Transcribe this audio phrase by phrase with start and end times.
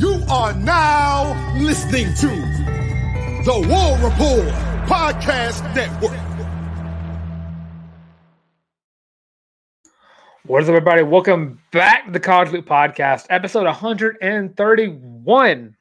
[0.00, 2.28] You are now listening to
[3.44, 4.48] the War Report
[4.88, 6.16] Podcast Network.
[10.46, 11.02] What is up, everybody?
[11.02, 15.76] Welcome back to the College Loop Podcast, episode 131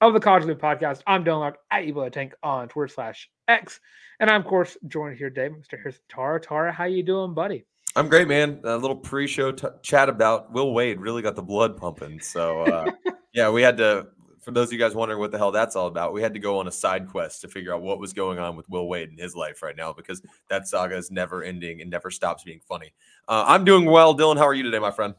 [0.00, 1.02] of the College Loop Podcast.
[1.04, 3.80] I'm Dylan Larck at Ebola Tank on Twitter slash X.
[4.20, 5.80] And I'm, of course, joined here today, Mr.
[5.80, 6.38] Harrison Tarr.
[6.38, 7.66] Tarr, how you doing, buddy?
[7.96, 8.60] I'm great, man.
[8.62, 12.20] A little pre-show t- chat about Will Wade really got the blood pumping.
[12.20, 12.92] So, uh,
[13.34, 14.08] yeah, we had to.
[14.40, 16.38] For those of you guys wondering what the hell that's all about, we had to
[16.38, 19.08] go on a side quest to figure out what was going on with Will Wade
[19.08, 20.20] in his life right now because
[20.50, 22.92] that saga is never ending and never stops being funny.
[23.26, 24.36] Uh, I'm doing well, Dylan.
[24.36, 25.14] How are you today, my friend?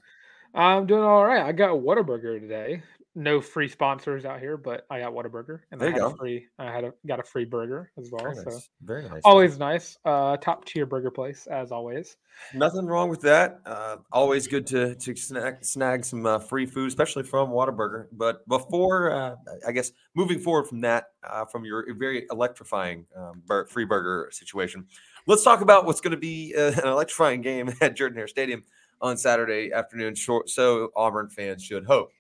[0.54, 1.44] I'm doing all right.
[1.44, 2.84] I got a Whataburger today.
[3.18, 6.16] No free sponsors out here, but I got Whataburger, and There I had a go.
[6.18, 6.48] free.
[6.60, 8.24] I had a got a free burger as well.
[8.24, 8.70] Very So nice.
[8.82, 9.22] Very nice.
[9.24, 9.98] always nice.
[10.04, 12.18] Uh, top tier burger place as always.
[12.54, 13.62] Nothing wrong with that.
[13.66, 18.08] Uh, always good to to snag, snag some uh, free food, especially from Whataburger.
[18.12, 23.42] But before, uh, I guess, moving forward from that, uh, from your very electrifying um,
[23.46, 24.88] bur- free burger situation,
[25.26, 28.66] let's talk about what's going to be uh, an electrifying game at Jordan Hare Stadium
[29.00, 30.16] on Saturday afternoon.
[30.16, 32.12] Short, so Auburn fans should hope.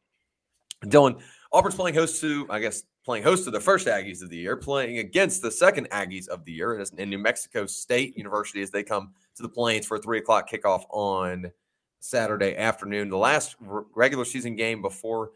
[0.85, 4.37] Dylan, Auburn's playing host to, I guess, playing host to the first Aggies of the
[4.37, 8.71] year, playing against the second Aggies of the year in New Mexico State University as
[8.71, 11.51] they come to the Plains for a three o'clock kickoff on
[11.99, 13.09] Saturday afternoon.
[13.09, 15.31] The last regular season game before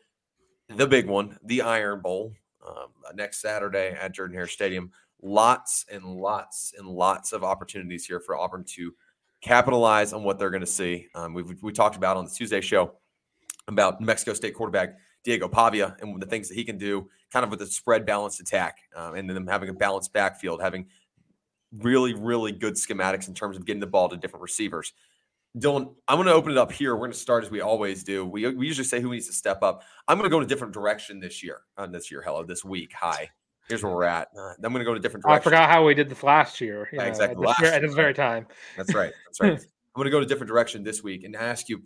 [0.67, 2.33] the big one, the Iron Bowl,
[2.67, 4.91] um, next Saturday at Jordan Hare Stadium.
[5.21, 8.93] Lots and lots and lots of opportunities here for Auburn to
[9.41, 11.07] capitalize on what they're going to see.
[11.15, 12.93] Um, we've, we talked about on the Tuesday show
[13.67, 17.43] about New Mexico State quarterback Diego Pavia and the things that he can do, kind
[17.43, 20.87] of with a spread balanced attack, um, and then them having a balanced backfield, having
[21.71, 24.93] really, really good schematics in terms of getting the ball to different receivers.
[25.57, 26.93] Dylan, I'm going to open it up here.
[26.93, 28.23] We're going to start as we always do.
[28.25, 29.83] We, we usually say who needs to step up.
[30.07, 31.61] I'm going to go in a different direction this year.
[31.75, 32.91] Uh, this year, hello, this week.
[32.93, 33.29] Hi.
[33.67, 34.29] Here's where we're at.
[34.37, 36.59] Uh, I'm going to go in a different I forgot how we did this last
[36.61, 36.87] year.
[36.91, 38.47] Yeah, exactly, At this, last very- at this very time.
[38.77, 39.11] That's right.
[39.27, 39.51] That's right.
[39.53, 39.59] I'm
[39.95, 41.83] going to go in a different direction this week and ask you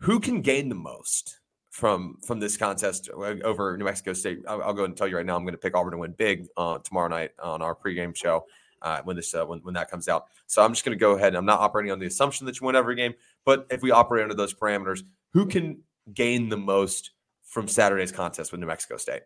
[0.00, 1.40] who can gain the most
[1.74, 4.38] from from this contest uh, over New Mexico State.
[4.46, 5.34] I'll, I'll go ahead and tell you right now.
[5.34, 8.46] I'm going to pick Auburn to win big uh, tomorrow night on our pregame show
[8.80, 10.26] uh, when this uh, when, when that comes out.
[10.46, 11.28] So I'm just going to go ahead.
[11.28, 13.14] And I'm not operating on the assumption that you win every game,
[13.44, 15.02] but if we operate under those parameters,
[15.32, 15.82] who can
[16.14, 17.10] gain the most
[17.42, 19.22] from Saturday's contest with New Mexico State?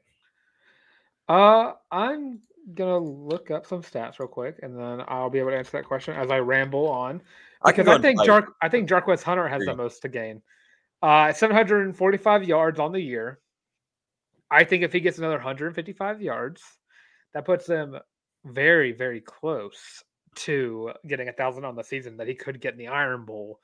[1.28, 2.40] Uh, I'm
[2.72, 5.84] gonna look up some stats real quick, and then I'll be able to answer that
[5.84, 7.20] question as I ramble on.
[7.62, 8.20] Because go I, think.
[8.20, 10.40] Jark, I think Jarquez Hunter has the most to gain.
[11.02, 13.38] Uh, 745 yards on the year.
[14.50, 16.62] I think if he gets another 155 yards,
[17.34, 17.96] that puts him
[18.44, 20.02] very, very close
[20.36, 23.60] to getting a thousand on the season that he could get in the Iron Bowl,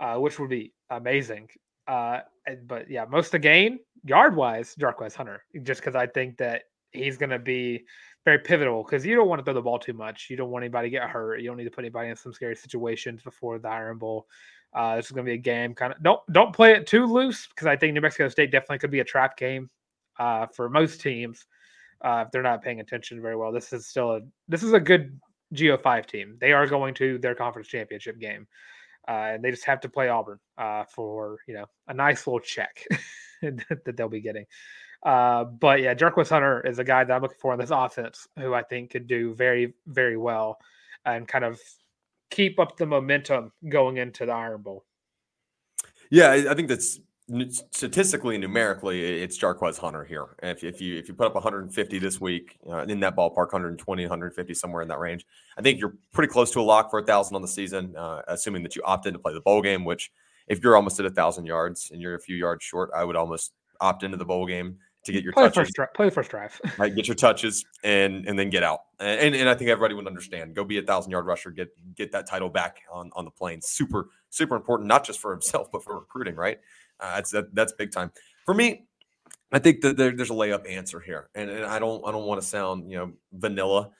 [0.00, 1.48] uh, which would be amazing.
[1.86, 2.20] Uh,
[2.66, 6.62] but yeah, most to gain yard wise, Jarquez Hunter, just because I think that
[6.92, 7.84] he's going to be
[8.24, 10.28] very pivotal because you don't want to throw the ball too much.
[10.30, 11.40] You don't want anybody to get hurt.
[11.40, 14.26] You don't need to put anybody in some scary situations before the Iron Bowl.
[14.74, 17.06] Uh, this is going to be a game kind of don't don't play it too
[17.06, 19.70] loose because I think New Mexico State definitely could be a trap game
[20.18, 21.46] uh, for most teams
[22.04, 23.52] uh, if they're not paying attention very well.
[23.52, 25.20] This is still a this is a good
[25.54, 26.36] Go5 team.
[26.40, 28.46] They are going to their conference championship game.
[29.08, 32.40] uh, and they just have to play Auburn uh, for you know a nice little
[32.40, 32.84] check
[33.42, 34.46] that they'll be getting.
[35.04, 38.26] Uh, but yeah, Jarquez Hunter is a guy that I'm looking for in this offense,
[38.38, 40.58] who I think could do very, very well
[41.04, 41.60] and kind of
[42.30, 44.84] keep up the momentum going into the Iron Bowl.
[46.10, 47.00] Yeah, I think that's
[47.70, 50.36] statistically, numerically, it's Jarquez Hunter here.
[50.42, 54.02] If, if you if you put up 150 this week uh, in that ballpark, 120,
[54.02, 55.26] 150, somewhere in that range,
[55.56, 58.22] I think you're pretty close to a lock for a thousand on the season, uh,
[58.28, 59.84] assuming that you opt in to play the bowl game.
[59.84, 60.10] Which,
[60.48, 63.16] if you're almost at a thousand yards and you're a few yards short, I would
[63.16, 65.72] almost opt into the bowl game to get your play touches.
[65.76, 66.60] First, play the first drive.
[66.78, 68.80] right, get your touches and and then get out.
[68.98, 70.54] And and I think everybody would understand.
[70.54, 71.50] Go be a thousand yard rusher.
[71.50, 73.60] Get get that title back on on the plane.
[73.60, 76.34] Super super important, not just for himself but for recruiting.
[76.34, 76.58] Right.
[77.00, 78.10] Uh, that's that, that's big time
[78.44, 78.86] for me.
[79.52, 82.24] I think that there, there's a layup answer here, and, and I don't I don't
[82.24, 83.90] want to sound you know vanilla,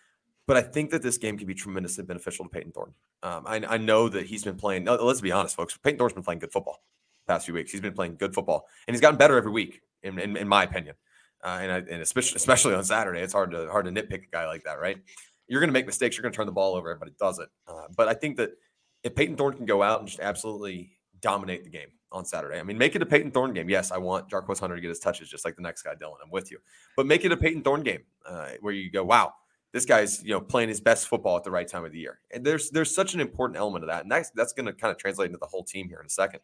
[0.46, 2.94] but I think that this game can be tremendously beneficial to Payton Thorne.
[3.22, 4.84] Um, I, I know that he's been playing.
[4.84, 5.76] Let's be honest, folks.
[5.78, 6.82] Payton Thorne's been playing good football
[7.26, 7.72] past few weeks.
[7.72, 10.64] He's been playing good football, and he's gotten better every week, in, in, in my
[10.64, 10.94] opinion.
[11.42, 14.30] Uh, and I, and especially especially on Saturday, it's hard to hard to nitpick a
[14.30, 14.98] guy like that, right?
[15.46, 16.16] You're going to make mistakes.
[16.16, 16.90] You're going to turn the ball over.
[16.90, 17.48] Everybody does it.
[17.68, 18.52] Uh, but I think that
[19.02, 22.58] if Payton Thorne can go out and just absolutely dominate the game on Saturday.
[22.58, 23.68] I mean, make it a Payton Thorne game.
[23.68, 26.16] Yes, I want Jarquez Hunter to get his touches just like the next guy, Dylan.
[26.22, 26.58] I'm with you.
[26.96, 29.32] But make it a Payton Thorne game uh, where you go, wow,
[29.72, 32.20] this guy's you know playing his best football at the right time of the year.
[32.32, 34.92] And there's there's such an important element of that, and that's that's going to kind
[34.92, 36.40] of translate into the whole team here in a second.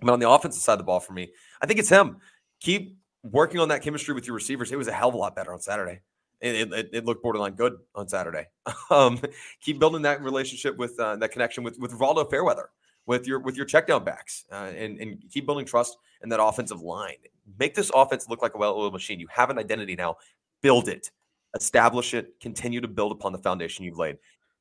[0.00, 2.18] But on the offensive side of the ball for me, I think it's him.
[2.60, 4.70] Keep working on that chemistry with your receivers.
[4.70, 6.00] It was a hell of a lot better on Saturday.
[6.40, 8.46] It, it, it looked borderline good on Saturday.
[8.90, 9.20] Um,
[9.60, 12.70] keep building that relationship with uh, that connection with with Rivaldo Fairweather
[13.08, 16.80] with your with your checkdown backs uh, and and keep building trust in that offensive
[16.80, 17.16] line.
[17.58, 19.20] Make this offense look like a well-oiled machine.
[19.20, 20.16] You have an identity now.
[20.62, 21.10] Build it,
[21.54, 24.16] establish it, continue to build upon the foundation you've laid.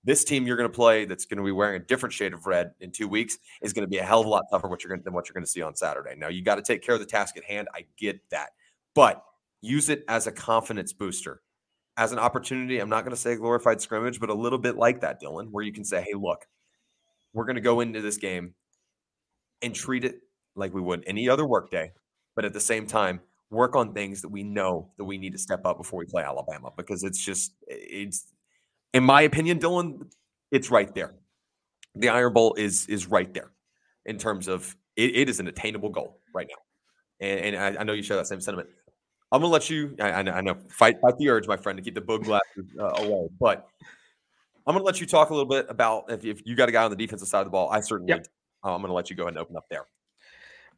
[0.07, 2.47] This team you're going to play that's going to be wearing a different shade of
[2.47, 4.79] red in two weeks is going to be a hell of a lot tougher what
[4.79, 6.15] to, than what you're going to see on Saturday.
[6.17, 7.67] Now you got to take care of the task at hand.
[7.75, 8.51] I get that,
[8.95, 9.21] but
[9.59, 11.41] use it as a confidence booster,
[11.97, 12.79] as an opportunity.
[12.79, 15.65] I'm not going to say glorified scrimmage, but a little bit like that, Dylan, where
[15.65, 16.45] you can say, "Hey, look,
[17.33, 18.53] we're going to go into this game
[19.61, 20.21] and treat it
[20.55, 21.91] like we would any other workday,
[22.33, 23.19] but at the same time,
[23.49, 26.23] work on things that we know that we need to step up before we play
[26.23, 28.27] Alabama because it's just it's
[28.97, 30.11] in my opinion, Dylan,
[30.51, 31.15] it's right there.
[31.95, 33.51] The Iron Bowl is is right there
[34.05, 37.83] in terms of it, it is an attainable goal right now, and, and I, I,
[37.83, 38.69] know you share that same sentiment.
[39.31, 39.95] I'm gonna let you.
[39.99, 43.03] I, I know fight fight the urge, my friend, to keep the bug glasses uh,
[43.03, 43.67] away, but
[44.67, 46.73] I'm going to let you talk a little bit about if, if you got a
[46.73, 47.69] guy on the defensive side of the ball.
[47.71, 48.11] I certainly.
[48.11, 48.27] Yep.
[48.65, 49.85] Uh, I'm going to let you go ahead and open up there.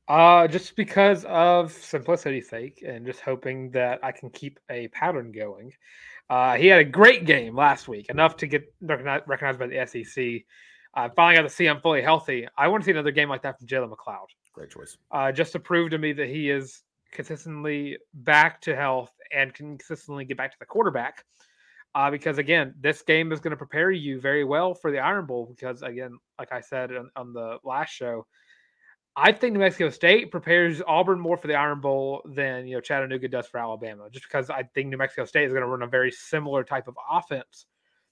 [0.08, 5.32] Uh, just because of simplicity's sake, and just hoping that I can keep a pattern
[5.32, 5.74] going.
[6.30, 10.44] Uh, he had a great game last week, enough to get recognized by the SEC.
[10.96, 12.48] Uh, finally got to see him fully healthy.
[12.58, 14.28] I want to see another game like that from Jalen McLeod.
[14.54, 14.98] Great choice.
[15.12, 16.82] Uh, just to prove to me that he is
[17.12, 21.26] consistently back to health and can consistently get back to the quarterback
[21.96, 25.26] uh, because again, this game is going to prepare you very well for the Iron
[25.26, 25.46] Bowl.
[25.46, 28.28] Because again, like I said on, on, the last show,
[29.22, 32.82] I think New Mexico State prepares Auburn more for the Iron Bowl than you know
[32.82, 34.10] Chattanooga does for Alabama.
[34.10, 36.88] Just because I think New Mexico State is going to run a very similar type
[36.88, 37.66] of offense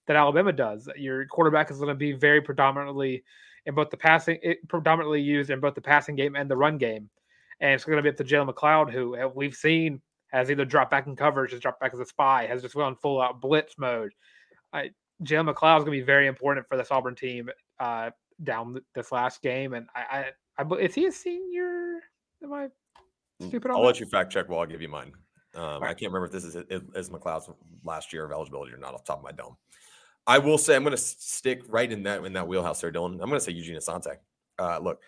[0.08, 0.90] that Alabama does.
[0.98, 3.24] Your quarterback is going to be very predominantly
[3.66, 6.78] in both the passing, it, predominantly used in both the passing game and the run
[6.78, 7.10] game,
[7.62, 10.92] and it's going to be up to Jalen McLeod, who we've seen has either dropped
[10.92, 13.76] back in coverage, has dropped back as a spy, has just gone full out blitz
[13.78, 14.12] mode.
[14.74, 14.92] I,
[15.24, 17.50] Jalen McLeod is going to be very important for this Auburn team
[17.80, 18.12] uh,
[18.44, 19.74] down this last game.
[19.74, 20.26] And I, I,
[20.58, 22.02] I, is he a senior?
[22.44, 22.68] Am I
[23.42, 23.72] mm, stupid?
[23.72, 23.88] I'll that?
[23.88, 25.12] let you fact check while I give you mine.
[25.56, 25.90] Um, right.
[25.90, 27.50] I can't remember if this is is McLeod's
[27.84, 29.56] last year of eligibility or not off the top of my dome.
[30.28, 33.14] I will say I'm going to stick right in that in that wheelhouse there, Dylan.
[33.14, 34.18] I'm going to say Eugene Asante.
[34.60, 35.00] Uh, look,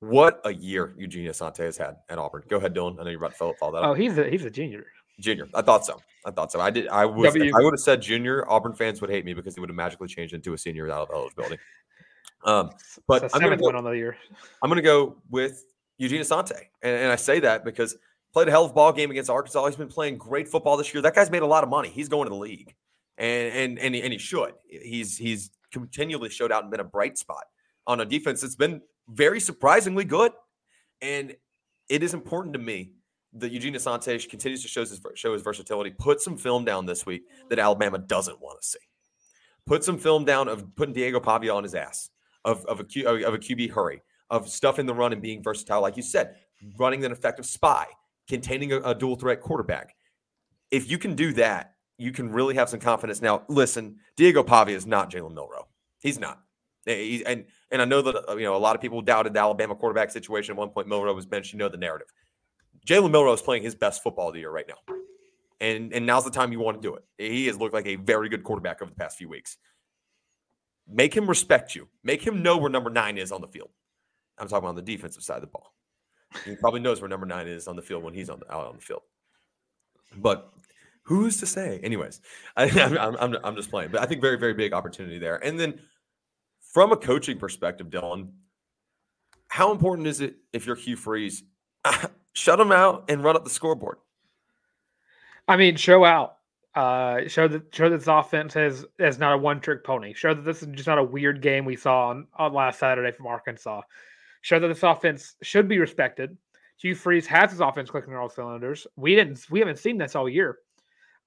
[0.00, 2.44] what a year Eugene Asante has had at Auburn.
[2.48, 3.00] Go ahead, Dylan.
[3.00, 3.86] I know you're about to follow, follow that.
[3.86, 3.98] Oh, up.
[3.98, 4.86] he's a he's a junior.
[5.20, 5.48] Junior.
[5.54, 6.00] I thought so.
[6.24, 6.60] I thought so.
[6.60, 6.88] I did.
[6.88, 7.32] I was.
[7.32, 7.52] w.
[7.54, 8.50] I would have said junior.
[8.50, 11.10] Auburn fans would hate me because they would have magically changed into a senior without
[11.12, 11.58] eligibility.
[12.44, 12.70] Um,
[13.06, 14.16] but I'm going to go on the year.
[14.62, 15.64] I'm going to go with
[15.98, 17.96] Eugene Asante, and, and I say that because
[18.32, 19.66] played a hell of a ball game against Arkansas.
[19.66, 21.02] He's been playing great football this year.
[21.02, 21.88] That guy's made a lot of money.
[21.88, 22.74] He's going to the league,
[23.16, 24.52] and and and he, and he should.
[24.68, 27.44] He's he's continually showed out and been a bright spot
[27.86, 30.32] on a defense that's been very surprisingly good.
[31.00, 31.34] And
[31.88, 32.92] it is important to me
[33.34, 35.90] that Eugene Asante continues to show his, show his versatility.
[35.90, 38.78] Put some film down this week that Alabama doesn't want to see.
[39.66, 42.10] Put some film down of putting Diego Pavia on his ass,
[42.44, 45.42] of, of, a, Q, of a QB hurry, of stuff in the run and being
[45.42, 46.36] versatile, like you said,
[46.78, 47.86] running an effective spy,
[48.28, 49.94] containing a, a dual threat quarterback.
[50.70, 53.22] If you can do that, you can really have some confidence.
[53.22, 55.68] Now, listen, Diego Pavia is not Jalen Milroe.
[56.00, 56.40] He's not.
[56.86, 59.40] He, and And I know that uh, you know a lot of people doubted the
[59.40, 60.86] Alabama quarterback situation at one point.
[60.86, 61.52] Milroe was benched.
[61.52, 62.08] You know the narrative.
[62.86, 64.94] Jalen Milroe is playing his best football of the year right now,
[65.60, 67.04] and and now's the time you want to do it.
[67.16, 69.56] He has looked like a very good quarterback over the past few weeks.
[70.88, 71.88] Make him respect you.
[72.02, 73.70] Make him know where number nine is on the field.
[74.38, 75.72] I'm talking on the defensive side of the ball.
[76.44, 78.66] He probably knows where number nine is on the field when he's on the, out
[78.66, 79.02] on the field.
[80.16, 80.52] But
[81.04, 81.80] who's to say?
[81.82, 82.20] Anyways,
[82.56, 83.90] I, am I'm, I'm just playing.
[83.90, 85.36] But I think very, very big opportunity there.
[85.44, 85.80] And then
[86.60, 88.30] from a coaching perspective, Dylan,
[89.48, 91.44] how important is it if you're Hugh Freeze?
[92.32, 93.98] Shut him out and run up the scoreboard.
[95.46, 96.38] I mean, show out.
[96.74, 100.12] Uh, show that show that this offense is is not a one trick pony.
[100.12, 103.12] Show that this is just not a weird game we saw on, on last Saturday
[103.12, 103.82] from Arkansas.
[104.42, 106.36] Show that this offense should be respected.
[106.76, 108.86] Hugh Freeze has his offense clicking on all cylinders.
[108.96, 110.58] We didn't we haven't seen this all year.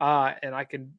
[0.02, 0.94] Uh, and I can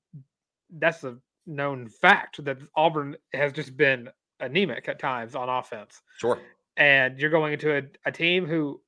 [0.70, 4.08] that's a known fact that Auburn has just been
[4.40, 6.02] anemic at times on offense.
[6.16, 6.38] Sure.
[6.76, 8.80] And you're going into a, a team who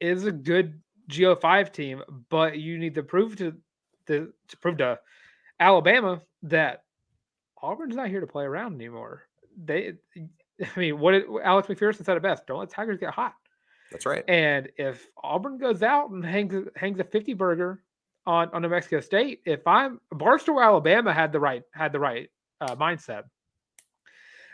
[0.00, 0.80] is a good
[1.10, 3.54] Go5 team, but you need to prove to
[4.10, 4.98] to, to prove to
[5.58, 6.84] Alabama that
[7.62, 9.22] Auburn's not here to play around anymore.
[9.62, 9.94] They,
[10.60, 13.34] I mean, what did, Alex McPherson said it best: "Don't let Tigers get hot."
[13.90, 14.24] That's right.
[14.28, 17.82] And if Auburn goes out and hangs hangs a fifty burger
[18.26, 22.30] on on New Mexico State, if I'm Barstool, Alabama had the right had the right
[22.60, 23.24] uh, mindset.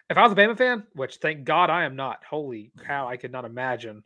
[0.08, 3.16] If I was a Bama fan, which thank God I am not, holy cow, I
[3.16, 4.04] could not imagine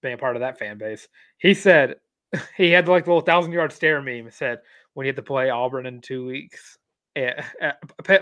[0.00, 1.08] being a part of that fan base.
[1.38, 1.96] He said
[2.56, 4.30] he had like the little thousand yard stare meme.
[4.30, 4.60] Said
[4.94, 6.78] when you have to play Auburn in two weeks,
[7.16, 7.72] uh,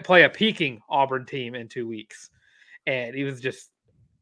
[0.03, 2.31] play a peaking Auburn team in two weeks,
[2.87, 3.71] and he was just,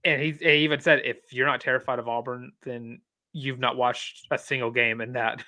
[0.04, 3.00] and he, he even said if you're not terrified of Auburn, then
[3.32, 5.44] you've not watched a single game in that.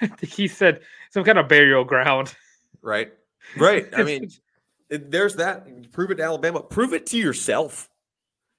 [0.20, 0.80] he said
[1.10, 2.34] some kind of burial ground.
[2.82, 3.12] Right.
[3.56, 3.88] Right.
[3.96, 4.30] I mean,
[4.90, 5.92] there's that.
[5.92, 6.62] Prove it to Alabama.
[6.62, 7.88] Prove it to yourself.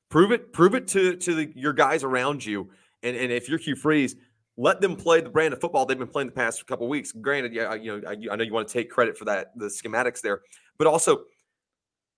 [0.09, 0.53] Prove it.
[0.53, 2.69] Prove it to to the, your guys around you.
[3.03, 4.15] And and if you're Hugh Freeze,
[4.57, 7.11] let them play the brand of football they've been playing the past couple weeks.
[7.11, 9.67] Granted, yeah, you know, I, I know you want to take credit for that, the
[9.67, 10.41] schematics there,
[10.77, 11.25] but also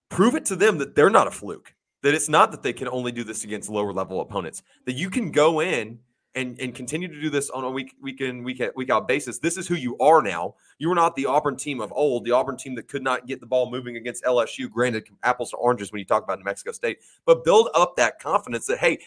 [0.07, 1.73] prove it to them that they're not a fluke.
[2.01, 4.63] That it's not that they can only do this against lower level opponents.
[4.85, 5.99] That you can go in
[6.33, 9.05] and and continue to do this on a week week in week out, week out
[9.05, 9.39] basis.
[9.39, 10.55] This is who you are now.
[10.77, 13.41] You are not the Auburn team of old, the Auburn team that could not get
[13.41, 14.69] the ball moving against LSU.
[14.69, 18.19] Granted, apples to oranges when you talk about New Mexico State, but build up that
[18.19, 18.99] confidence that hey,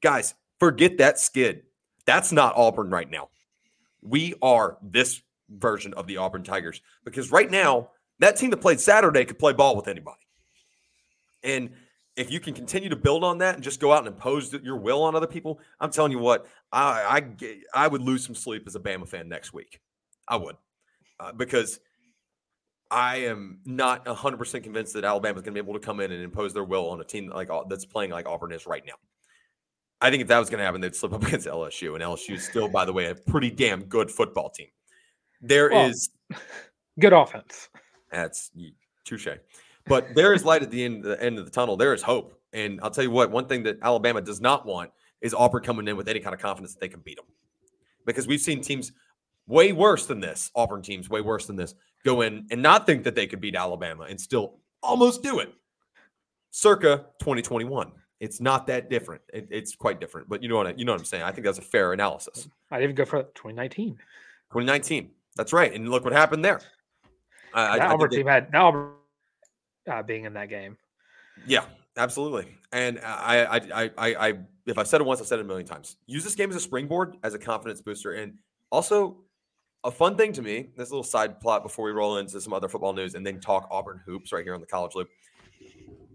[0.00, 1.62] guys, forget that skid.
[2.06, 3.28] That's not Auburn right now.
[4.02, 8.80] We are this version of the Auburn Tigers because right now that team that played
[8.80, 10.20] Saturday could play ball with anybody,
[11.42, 11.70] and
[12.16, 14.76] if you can continue to build on that and just go out and impose your
[14.76, 18.64] will on other people, I'm telling you what, I I, I would lose some sleep
[18.66, 19.80] as a Bama fan next week.
[20.28, 20.56] I would,
[21.18, 21.80] uh, because
[22.90, 26.00] I am not 100 percent convinced that Alabama is going to be able to come
[26.00, 28.84] in and impose their will on a team like that's playing like Auburn is right
[28.86, 28.94] now.
[30.04, 32.34] I think if that was going to happen, they'd slip up against LSU, and LSU
[32.34, 34.68] is still, by the way, a pretty damn good football team.
[35.40, 36.10] There well, is
[37.00, 37.70] good offense.
[38.12, 38.50] That's
[39.06, 39.28] touche.
[39.86, 41.78] But there is light at the end, the end of the tunnel.
[41.78, 42.38] There is hope.
[42.52, 44.90] And I'll tell you what, one thing that Alabama does not want
[45.22, 47.26] is Auburn coming in with any kind of confidence that they can beat them.
[48.04, 48.92] Because we've seen teams
[49.46, 53.04] way worse than this, Auburn teams way worse than this, go in and not think
[53.04, 55.50] that they could beat Alabama and still almost do it.
[56.50, 57.90] Circa 2021.
[58.24, 59.20] It's not that different.
[59.34, 61.24] It, it's quite different, but you know what I, you know what I'm saying.
[61.24, 62.48] I think that's a fair analysis.
[62.70, 63.92] I'd even go for 2019.
[63.92, 65.10] 2019.
[65.36, 65.72] That's right.
[65.74, 66.60] And look what happened there.
[67.54, 68.92] that I, Auburn team had now Auburn
[69.92, 70.78] uh, being in that game.
[71.46, 71.64] Yeah,
[71.98, 72.46] absolutely.
[72.72, 74.32] And I, I, I, I, I,
[74.64, 75.98] if I've said it once, I've said it a million times.
[76.06, 78.38] Use this game as a springboard, as a confidence booster, and
[78.72, 79.18] also
[79.84, 80.70] a fun thing to me.
[80.78, 83.68] This little side plot before we roll into some other football news, and then talk
[83.70, 85.08] Auburn hoops right here on the College Loop.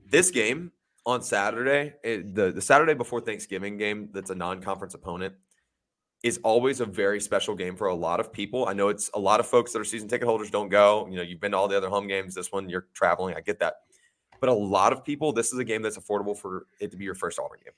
[0.10, 0.72] This game
[1.10, 5.34] on Saturday, it, the the Saturday before Thanksgiving game, that's a non-conference opponent
[6.22, 8.68] is always a very special game for a lot of people.
[8.68, 11.08] I know it's a lot of folks that are season ticket holders don't go.
[11.10, 12.36] You know, you've been to all the other home games.
[12.36, 13.36] This one, you're traveling.
[13.36, 13.76] I get that.
[14.42, 17.06] But a lot of people, this is a game that's affordable for it to be
[17.06, 17.74] your first Auburn game.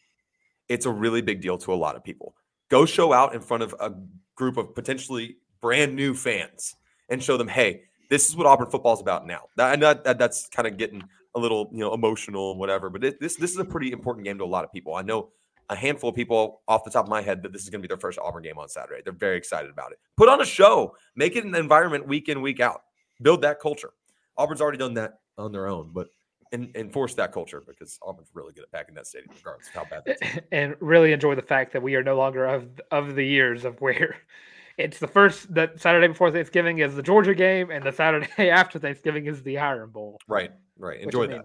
[0.70, 2.36] It's a really big deal to a lot of people.
[2.70, 3.94] Go show out in front of a
[4.36, 6.76] group of potentially brand new fans
[7.10, 9.44] and show them, hey, this is what Auburn football is about now.
[9.56, 11.04] That, that, that that's kind of getting
[11.36, 12.90] a little, you know, emotional and whatever.
[12.90, 14.96] But it, this this is a pretty important game to a lot of people.
[14.96, 15.30] I know
[15.70, 17.88] a handful of people off the top of my head that this is going to
[17.88, 19.02] be their first Auburn game on Saturday.
[19.04, 20.00] They're very excited about it.
[20.18, 22.82] Put on a show, make it an environment week in, week out,
[23.22, 23.92] build that culture.
[24.38, 26.08] Auburn's already done that on their own, but
[26.52, 29.86] and enforce that culture because Auburn's really good at packing that stadium, regardless of how
[29.86, 30.04] bad.
[30.06, 33.64] That and really enjoy the fact that we are no longer of of the years
[33.64, 34.18] of where
[34.78, 38.80] it's the first that Saturday before Thanksgiving is the Georgia game, and the Saturday after
[38.80, 40.20] Thanksgiving is the Iron Bowl.
[40.28, 41.00] Right, right.
[41.00, 41.34] Enjoy that.
[41.34, 41.44] Mean?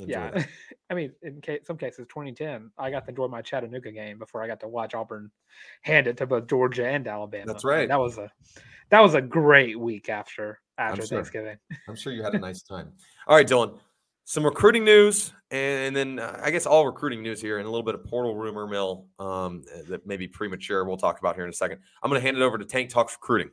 [0.00, 0.30] Enjoy yeah.
[0.30, 0.48] that.
[0.90, 4.42] I mean, in case, some cases, 2010, I got to enjoy my Chattanooga game before
[4.42, 5.30] I got to watch Auburn
[5.82, 7.46] hand it to both Georgia and Alabama.
[7.46, 7.88] That's And right.
[7.88, 8.30] That was a
[8.90, 11.18] that was a great week after after sure.
[11.18, 11.58] Thanksgiving.
[11.88, 12.92] I'm sure you had a nice time.
[13.26, 13.78] All right, Dylan.
[14.24, 17.84] Some recruiting news, and then uh, I guess all recruiting news here, and a little
[17.84, 20.84] bit of portal rumor mill um, that may be premature.
[20.84, 21.80] We'll talk about here in a second.
[22.00, 23.50] I'm going to hand it over to Tank Talks Recruiting.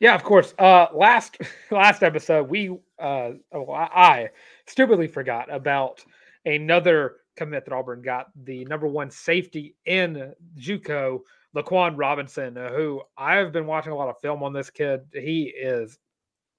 [0.00, 0.54] Yeah, of course.
[0.58, 1.36] Uh, last
[1.70, 4.28] last episode, we uh, oh, I, I
[4.66, 6.04] stupidly forgot about
[6.44, 11.20] another commit that Auburn got the number one safety in JUCO,
[11.56, 15.00] Laquan Robinson, uh, who I've been watching a lot of film on this kid.
[15.12, 15.98] He is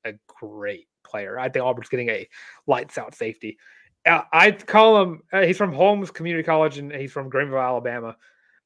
[0.06, 1.40] a great player.
[1.40, 2.28] I think Auburn's getting a
[2.68, 3.58] lights out safety.
[4.06, 5.22] Uh, I call him.
[5.32, 8.18] Uh, he's from Holmes Community College and he's from Greenville, Alabama.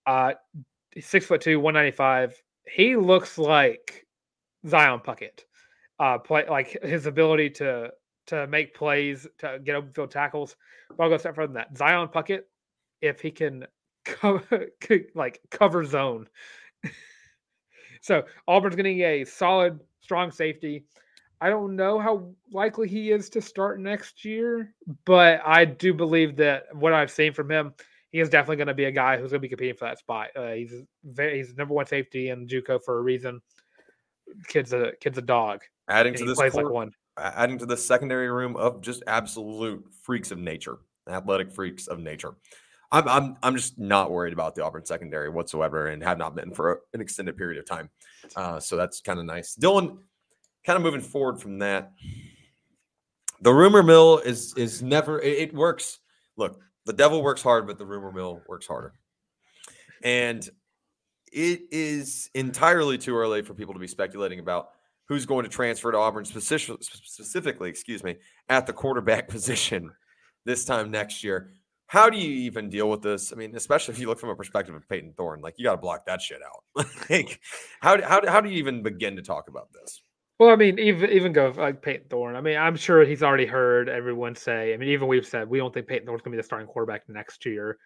[0.06, 0.34] Uh,
[1.00, 2.42] six foot two, one ninety five.
[2.68, 4.06] He looks like
[4.68, 5.44] Zion Puckett.
[5.98, 7.90] Uh, play like his ability to
[8.28, 10.56] to make plays to get open field tackles.
[10.90, 11.78] But I'll go step further than that.
[11.78, 12.42] Zion Puckett,
[13.02, 13.66] if he can
[14.06, 14.42] co-
[15.14, 16.28] like cover zone.
[18.02, 20.86] so Auburn's getting a solid, strong safety.
[21.42, 24.74] I don't know how likely he is to start next year,
[25.06, 27.74] but I do believe that what I've seen from him,
[28.12, 30.00] he is definitely going to be a guy who's going to be competing for that
[30.00, 30.30] spot.
[30.36, 30.74] Uh, he's
[31.04, 33.42] very, he's number one safety in JUCO for a reason.
[34.48, 35.62] Kid's a kid's a dog.
[35.90, 36.92] Adding to this, plays like one.
[37.18, 40.78] adding to the secondary room of just absolute freaks of nature,
[41.10, 42.36] athletic freaks of nature.
[42.92, 46.52] I'm I'm I'm just not worried about the Auburn secondary whatsoever, and have not been
[46.52, 47.90] for an extended period of time.
[48.36, 49.56] Uh, so that's kind of nice.
[49.56, 49.98] Dylan,
[50.66, 51.92] kind of moving forward from that,
[53.42, 56.00] the rumor mill is is never it, it works.
[56.38, 58.94] Look, the devil works hard, but the rumor mill works harder,
[60.04, 60.48] and
[61.36, 64.70] it is entirely too early for people to be speculating about
[65.10, 68.16] who's going to transfer to Auburn specific, specifically, excuse me,
[68.48, 69.92] at the quarterback position
[70.46, 71.52] this time next year.
[71.88, 73.34] How do you even deal with this?
[73.34, 75.74] I mean, especially if you look from a perspective of Payton Thorne, like you got
[75.74, 76.88] to block that shit out.
[77.10, 77.42] like,
[77.82, 80.02] how, how, how do you even begin to talk about this?
[80.40, 82.36] Well, I mean, even even go like Payton Thorne.
[82.36, 84.74] I mean, I'm sure he's already heard everyone say.
[84.74, 86.68] I mean, even we've said we don't think Payton Thorne's going to be the starting
[86.68, 87.78] quarterback next year.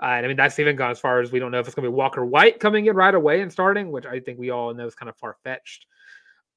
[0.00, 1.74] Uh, and I mean, that's even gone as far as we don't know if it's
[1.74, 4.50] going to be Walker White coming in right away and starting, which I think we
[4.50, 5.86] all know is kind of far fetched.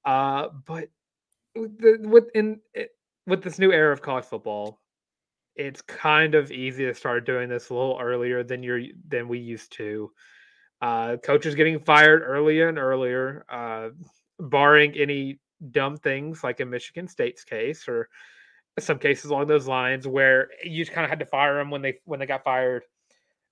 [0.05, 0.89] Uh, but
[1.55, 2.91] with the, with in it,
[3.25, 4.79] with this new era of college football,
[5.55, 9.39] it's kind of easy to start doing this a little earlier than you're than we
[9.39, 10.11] used to.
[10.81, 13.89] Uh, coaches getting fired earlier and earlier, uh,
[14.39, 18.09] barring any dumb things like in Michigan State's case or
[18.79, 21.99] some cases along those lines where you kind of had to fire them when they
[22.05, 22.83] when they got fired.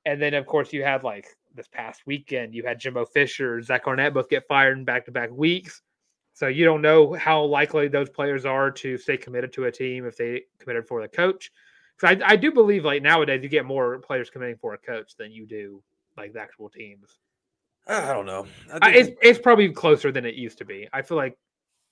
[0.09, 3.85] And then of course you had like this past weekend, you had Jimbo Fisher, Zach
[3.87, 5.81] Arnett both get fired in back to back weeks.
[6.33, 10.05] So you don't know how likely those players are to stay committed to a team
[10.05, 11.51] if they committed for the coach.
[11.95, 15.15] Because I, I do believe like nowadays you get more players committing for a coach
[15.15, 15.83] than you do
[16.17, 17.19] like the actual teams.
[17.87, 18.47] I don't know.
[18.81, 20.87] I, it's it's probably closer than it used to be.
[20.91, 21.37] I feel like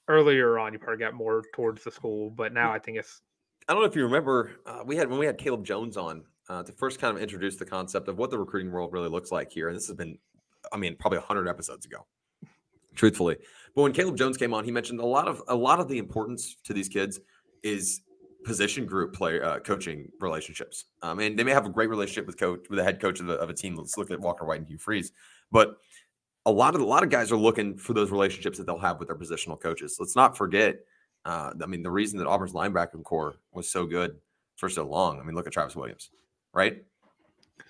[0.08, 3.22] earlier on you probably got more towards the school, but now I think it's
[3.68, 6.24] I don't know if you remember, uh, we had when we had Caleb Jones on
[6.50, 9.32] uh, to first kind of introduce the concept of what the recruiting world really looks
[9.32, 9.68] like here.
[9.68, 10.18] And this has been,
[10.72, 12.06] I mean, probably hundred episodes ago,
[12.96, 13.38] truthfully.
[13.76, 15.98] But when Caleb Jones came on, he mentioned a lot of a lot of the
[15.98, 17.20] importance to these kids
[17.64, 18.02] is
[18.44, 20.86] position group player uh, coaching relationships.
[21.02, 23.28] Um, and they may have a great relationship with coach with the head coach of,
[23.28, 23.76] the, of a team.
[23.76, 25.12] Let's look at Walker White and Hugh Freeze,
[25.52, 25.78] but
[26.46, 29.00] a lot of a lot of guys are looking for those relationships that they'll have
[29.00, 29.98] with their positional coaches.
[30.00, 30.78] Let's not forget.
[31.26, 34.16] Uh, I mean, the reason that Auburn's linebacking core was so good
[34.56, 35.20] for so long.
[35.20, 36.10] I mean, look at Travis Williams,
[36.58, 36.84] right?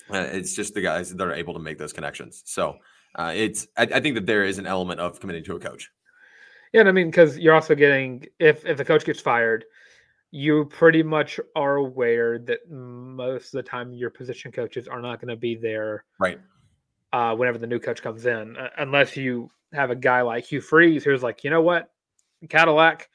[0.10, 2.42] Uh, it's just the guys that are able to make those connections.
[2.46, 2.78] So
[3.16, 5.92] uh, it's I, I think that there is an element of committing to a coach.
[6.74, 6.80] yeah.
[6.82, 9.66] And I mean, because you're also getting if if the coach gets fired,
[10.32, 15.20] you pretty much are aware that most of the time your position coaches are not
[15.20, 16.40] going to be there Right.
[17.14, 20.62] uh, whenever the new coach comes in, uh, unless you have a guy like Hugh
[20.62, 21.90] Freeze who's like, you know what,
[22.50, 23.10] Cadillac,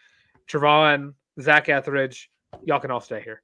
[0.49, 2.31] Trovon, Zac Etheridge,
[2.65, 3.43] y'all can all stay here.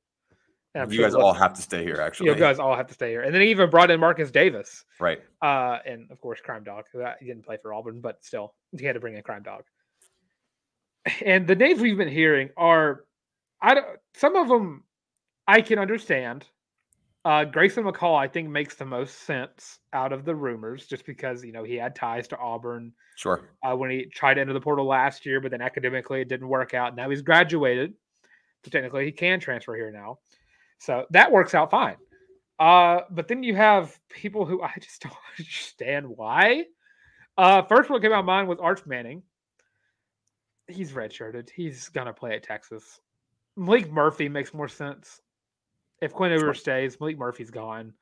[0.74, 2.28] And I'm You sure guys all have to stay here, actually.
[2.28, 3.22] you guys all have to stay here.
[3.22, 5.18] And then he even brought in Marcus Davis, Right.
[5.42, 6.84] uh, and of course Crime Dog.
[7.20, 9.62] He didn't play for Auburn, but still he had to bring in Crime Dog.
[11.24, 13.04] And the names we've been hearing are,
[13.62, 13.86] I don't.
[14.14, 14.84] Some of them
[15.46, 16.44] I can understand.
[17.24, 21.42] Uh, Grayson McCall, I think, makes the most sense out of the rumors, just because
[21.44, 23.48] you know he had ties to Auburn Sure.
[23.66, 26.48] uh, when he tried to enter the portal last year, but then academically it didn't
[26.48, 26.94] work out.
[26.94, 27.94] Now he's graduated,
[28.64, 30.18] so technically he can transfer here now,
[30.78, 31.96] so that works out fine.
[32.58, 36.64] Uh, but then you have people who I just don't understand why.
[37.36, 39.22] Uh, first one that came out of mind was Arch Manning.
[40.66, 41.50] He's redshirted.
[41.50, 43.00] He's gonna play at Texas.
[43.58, 45.20] Maalik Murphy makes more sense.
[46.00, 47.92] If Quinn Ewers stays, Maalik Murphy's gone.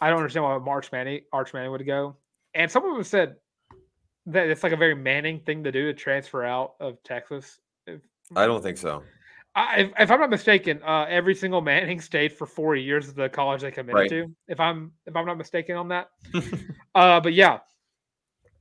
[0.00, 2.16] I don't understand why March Manning, Arch Manning would go.
[2.54, 3.36] And some of them said
[4.26, 7.58] that it's like a very Manning thing to do to transfer out of Texas.
[8.36, 9.02] I don't think so.
[9.54, 13.16] I, if, if I'm not mistaken, uh, every single Manning stayed for four years at
[13.16, 14.10] the college they committed Right.
[14.10, 14.26] to.
[14.46, 16.10] If I'm if I'm not mistaken on that,
[16.94, 17.58] uh, but yeah,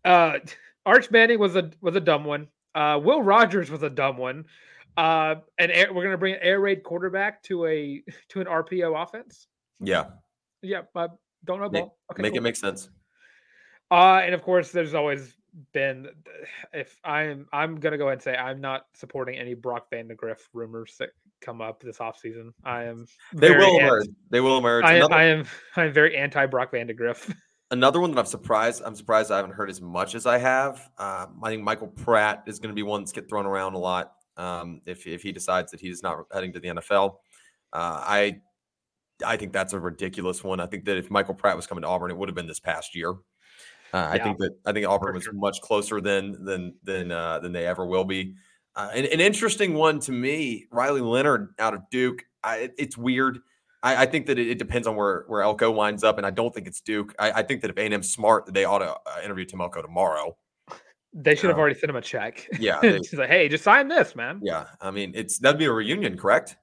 [0.05, 0.39] uh,
[0.85, 2.47] Arch Manning was a was a dumb one.
[2.73, 4.45] Uh, Will Rogers was a dumb one.
[4.95, 9.01] Uh, and air, we're gonna bring an air raid quarterback to a to an RPO
[9.03, 9.47] offense.
[9.79, 10.05] Yeah,
[10.63, 11.97] Yeah, don't know Make- ball.
[12.11, 12.39] Okay, make cool.
[12.39, 12.89] it make sense.
[13.91, 15.35] Uh, and of course, there's always
[15.73, 16.07] been.
[16.73, 20.95] If I'm, I'm gonna go ahead and say I'm not supporting any Brock Vandegrift rumors
[20.99, 21.09] that
[21.41, 22.51] come up this offseason.
[22.63, 23.05] I am.
[23.33, 24.07] They will ant- emerge.
[24.29, 24.85] They will emerge.
[24.85, 25.45] I, Another, I am.
[25.75, 27.31] I'm very anti Brock Vandegrift.
[27.71, 28.81] another one that I'm surprised.
[28.85, 30.89] I'm surprised I haven't heard as much as I have.
[30.97, 33.79] Um, I think Michael Pratt is going to be one that's get thrown around a
[33.79, 34.13] lot.
[34.37, 37.15] Um, if if he decides that he's not heading to the NFL,
[37.73, 38.37] uh, I
[39.25, 40.59] I think that's a ridiculous one.
[40.59, 42.59] I think that if Michael Pratt was coming to Auburn, it would have been this
[42.59, 43.15] past year.
[43.93, 47.51] Uh, I think that I think Auburn was much closer than than than uh, than
[47.53, 48.35] they ever will be.
[48.75, 52.23] Uh, an, an interesting one to me, Riley Leonard out of Duke.
[52.43, 53.39] I, it's weird.
[53.81, 56.31] I, I think that it, it depends on where where Elko winds up, and I
[56.31, 57.15] don't think it's Duke.
[57.17, 59.81] I, I think that if A&M's smart, that they ought to uh, interview Tim Elko
[59.81, 60.35] tomorrow.
[61.13, 62.47] They should have Uh, already sent him a check.
[62.59, 64.41] Yeah, they- She's like, hey, just sign this, man.
[64.43, 64.65] yeah.
[64.81, 66.57] I mean, it's that'd be a reunion, correct?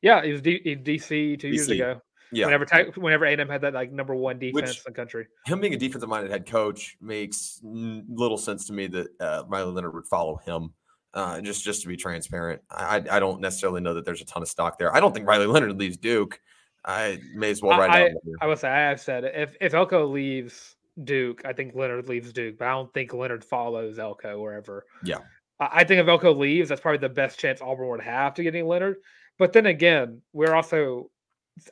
[0.00, 2.00] Yeah, he was D- DC two years ago.
[2.32, 2.46] Yeah.
[2.46, 5.26] Whenever whenever A&M had that like number one defense in the country.
[5.46, 9.72] him being a defensive minded head coach makes little sense to me that uh, Riley
[9.72, 10.72] Leonard would follow him.
[11.12, 14.24] Uh, just just to be transparent, I I I don't necessarily know that there's a
[14.26, 14.94] ton of stock there.
[14.94, 16.40] I don't think Riley Leonard leaves Duke.
[16.84, 18.16] I may as well write I- down.
[18.24, 18.36] here.
[18.40, 19.32] I would say I have said it.
[19.34, 23.44] if if Elko leaves Duke, I think Leonard leaves Duke, but I don't think Leonard
[23.44, 24.86] follows Elko wherever.
[25.04, 25.18] Yeah.
[25.58, 28.44] I I think if Elko leaves, that's probably the best chance Auburn would have to
[28.44, 28.98] getting Leonard.
[29.36, 31.10] But then again, we're also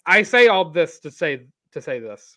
[0.07, 2.37] I say all this to say to say this.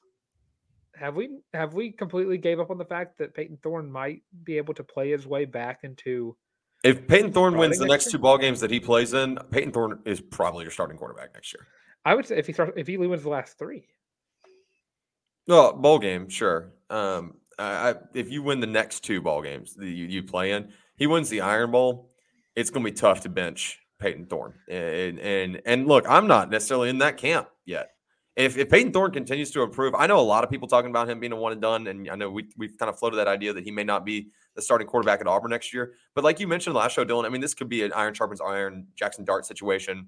[0.96, 4.58] Have we have we completely gave up on the fact that Payton Thorne might be
[4.58, 6.36] able to play his way back into
[6.84, 8.14] If Payton Thorne wins the next year?
[8.14, 11.54] two ball games that he plays in, Payton Thorne is probably your starting quarterback next
[11.54, 11.66] year.
[12.06, 13.88] I would say if he starts if he wins the last three.
[15.48, 16.74] Well, bowl game, sure.
[16.90, 20.52] Um, I, I, if you win the next two ball games that you, you play
[20.52, 22.12] in, he wins the Iron Bowl.
[22.56, 24.54] It's going to be tough to bench Payton Thorne.
[24.68, 27.92] And, and and look, I'm not necessarily in that camp yet.
[28.36, 31.10] If, if Payton Thorne continues to improve, I know a lot of people talking about
[31.10, 33.28] him being a one and done, and I know we we've kind of floated that
[33.28, 35.94] idea that he may not be the starting quarterback at Auburn next year.
[36.16, 38.42] But like you mentioned last show, Dylan, I mean, this could be an iron sharpens
[38.42, 40.08] iron, Jackson Dart situation.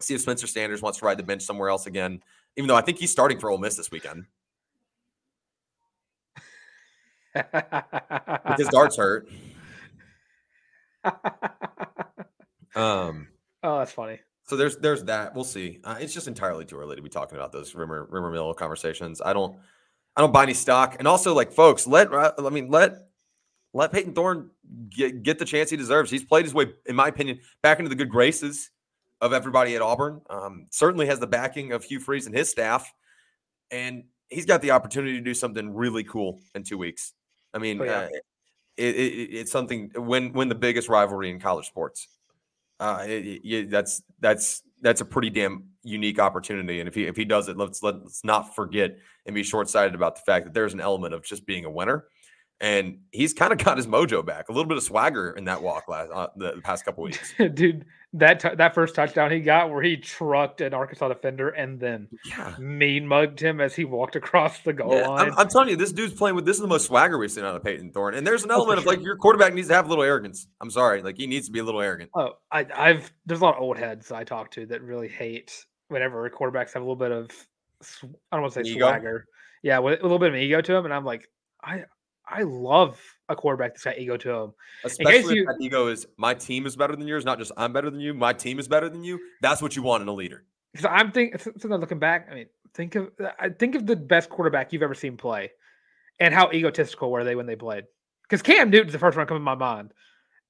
[0.00, 2.22] See if Spencer Sanders wants to ride the bench somewhere else again.
[2.56, 4.26] Even though I think he's starting for Ole Miss this weekend
[7.34, 9.28] because Dart's hurt.
[12.74, 13.28] Um,
[13.62, 14.20] oh, that's funny.
[14.46, 15.34] so there's there's that.
[15.34, 15.80] We'll see.
[15.84, 19.20] Uh, it's just entirely too early to be talking about those rumor rumor mill conversations.
[19.24, 19.56] I don't
[20.16, 20.96] I don't buy any stock.
[20.98, 22.94] And also, like folks, let Ri- I mean let
[23.74, 24.50] let Payton Thorne
[24.90, 26.10] get get the chance he deserves.
[26.10, 28.70] He's played his way, in my opinion, back into the good graces
[29.20, 30.20] of everybody at Auburn.
[30.28, 32.92] Um, certainly has the backing of Hugh Freeze and his staff,
[33.70, 37.12] and he's got the opportunity to do something really cool in two weeks.
[37.54, 37.98] I mean, Oh, yeah.
[37.98, 38.08] uh,
[38.78, 42.08] it, it, it's something when when the biggest rivalry in college sports.
[42.82, 47.16] Uh, it, it- that's that's that's a pretty damn unique opportunity, and if he if
[47.16, 50.54] he does it, let's let's not forget and be short sighted about the fact that
[50.54, 52.06] there's an element of just being a winner,
[52.60, 55.62] and he's kind of got his mojo back, a little bit of swagger in that
[55.62, 57.32] walk last uh, the, the past couple weeks.
[57.54, 57.84] Dude,
[58.14, 62.08] that tou- that first touchdown he got where he trucked an Arkansas defender and then
[62.26, 62.54] Yeah.
[62.58, 65.28] mean mugged him as he walked across the goal Yeah, line.
[65.32, 67.44] I'm, I'm telling you, this dude's playing with this is the most swagger we've seen
[67.44, 69.74] out of Payton Thorne, and there's an Oh, element of like your quarterback needs to
[69.74, 70.46] have a little arrogance.
[70.60, 72.10] I'm sorry, like he needs to be a little arrogant.
[72.14, 75.64] oh, I, I've there's a lot of old heads I talk to that really hate
[75.88, 77.30] whenever quarterbacks have a little bit of
[78.04, 78.88] I don't want to say Ego?
[78.88, 79.26] swagger.
[79.62, 81.28] Yeah, with a little bit of ego to him, and I'm like,
[81.62, 81.84] I
[82.32, 84.52] I love a quarterback that's got ego to him.
[84.84, 87.72] Especially you- if that ego is my team is better than yours, not just I'm
[87.72, 88.14] better than you.
[88.14, 89.20] My team is better than you.
[89.40, 90.44] That's what you want in a leader.
[90.72, 93.96] Because I'm thinking, since I'm looking back, I mean, think of I think of the
[93.96, 95.50] best quarterback you've ever seen play,
[96.18, 97.84] and how egotistical were they when they played?
[98.22, 99.92] Because Cam Newton's the first one coming to my mind.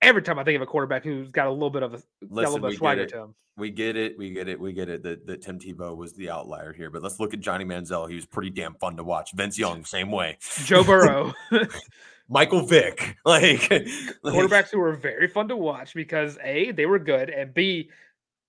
[0.02, 2.60] Every time I think of a quarterback who's got a little bit of a, Listen,
[2.60, 3.34] bit of swagger to him.
[3.56, 4.18] We get it.
[4.18, 4.58] We get it.
[4.58, 5.02] We get it.
[5.02, 6.90] That, that Tim Tebow was the outlier here.
[6.90, 8.08] But let's look at Johnny Manziel.
[8.08, 9.30] He was pretty damn fun to watch.
[9.34, 10.38] Vince Young, same way.
[10.64, 11.32] Joe Burrow,
[12.28, 13.86] Michael Vick, like, like
[14.24, 17.90] quarterbacks who were very fun to watch because a they were good and b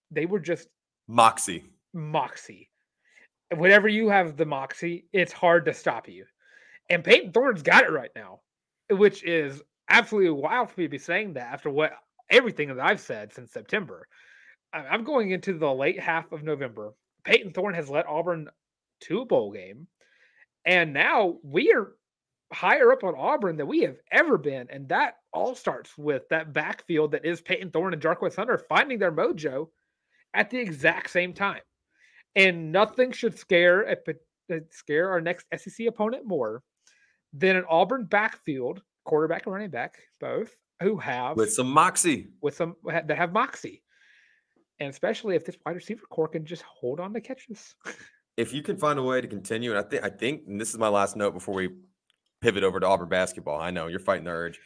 [0.10, 0.70] they were just
[1.08, 1.66] Moxie.
[1.94, 2.70] moxie.
[3.56, 6.26] Whenever you have the moxie, it's hard to stop you.
[6.90, 8.40] And Payton Thorne's got it right now,
[8.90, 11.94] which is absolutely wild for me to be saying that after what
[12.30, 14.08] everything that I've said since September.
[14.74, 16.94] I'm going into the late half of November
[17.24, 18.50] Payton Thorne has led Auburn
[19.02, 19.88] to a bowl game,
[20.66, 21.94] and now we are
[22.52, 26.54] higher up on Auburn than we have ever been, and that all starts with that
[26.54, 29.70] backfield that is Payton Thorne and Jarquez Hunter finding their mojo
[30.34, 31.62] at the exact same time,
[32.36, 33.96] and nothing should scare a,
[34.54, 36.62] uh, scare our next SEC opponent more
[37.32, 42.56] than an Auburn backfield, quarterback and running back, both who have with some moxie, with
[42.56, 43.84] some that have moxie,
[44.80, 47.76] and especially if this wide receiver core can just hold on to catches.
[48.38, 50.70] if you can find a way to continue, and I think I think, and this
[50.70, 51.70] is my last note before we
[52.42, 53.60] pivot over to Auburn basketball.
[53.60, 54.60] I know you're fighting the urge.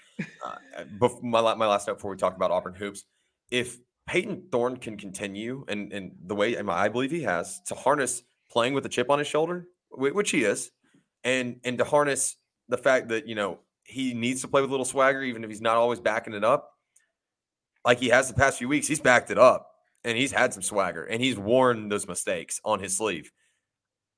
[0.43, 3.03] Uh, before, my my last note before we talk about Auburn hoops,
[3.51, 8.23] if Payton Thorne can continue and and the way I believe he has to harness
[8.51, 10.71] playing with a chip on his shoulder, which he is,
[11.23, 12.35] and and to harness
[12.69, 15.49] the fact that you know he needs to play with a little swagger, even if
[15.49, 16.73] he's not always backing it up.
[17.85, 19.71] Like he has the past few weeks, he's backed it up
[20.03, 23.31] and he's had some swagger and he's worn those mistakes on his sleeve.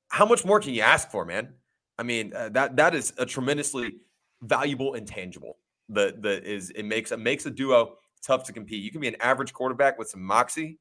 [0.10, 1.54] How much more can you ask for, man?
[2.00, 3.98] I mean, uh, that that is a tremendously
[4.42, 5.58] valuable intangible.
[5.90, 8.84] That that is it makes it makes a duo tough to compete.
[8.84, 10.80] You can be an average quarterback with some moxie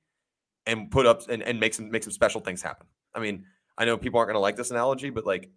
[0.65, 2.87] and put up and, and make some make some special things happen.
[3.15, 3.45] I mean,
[3.77, 5.51] I know people aren't going to like this analogy, but like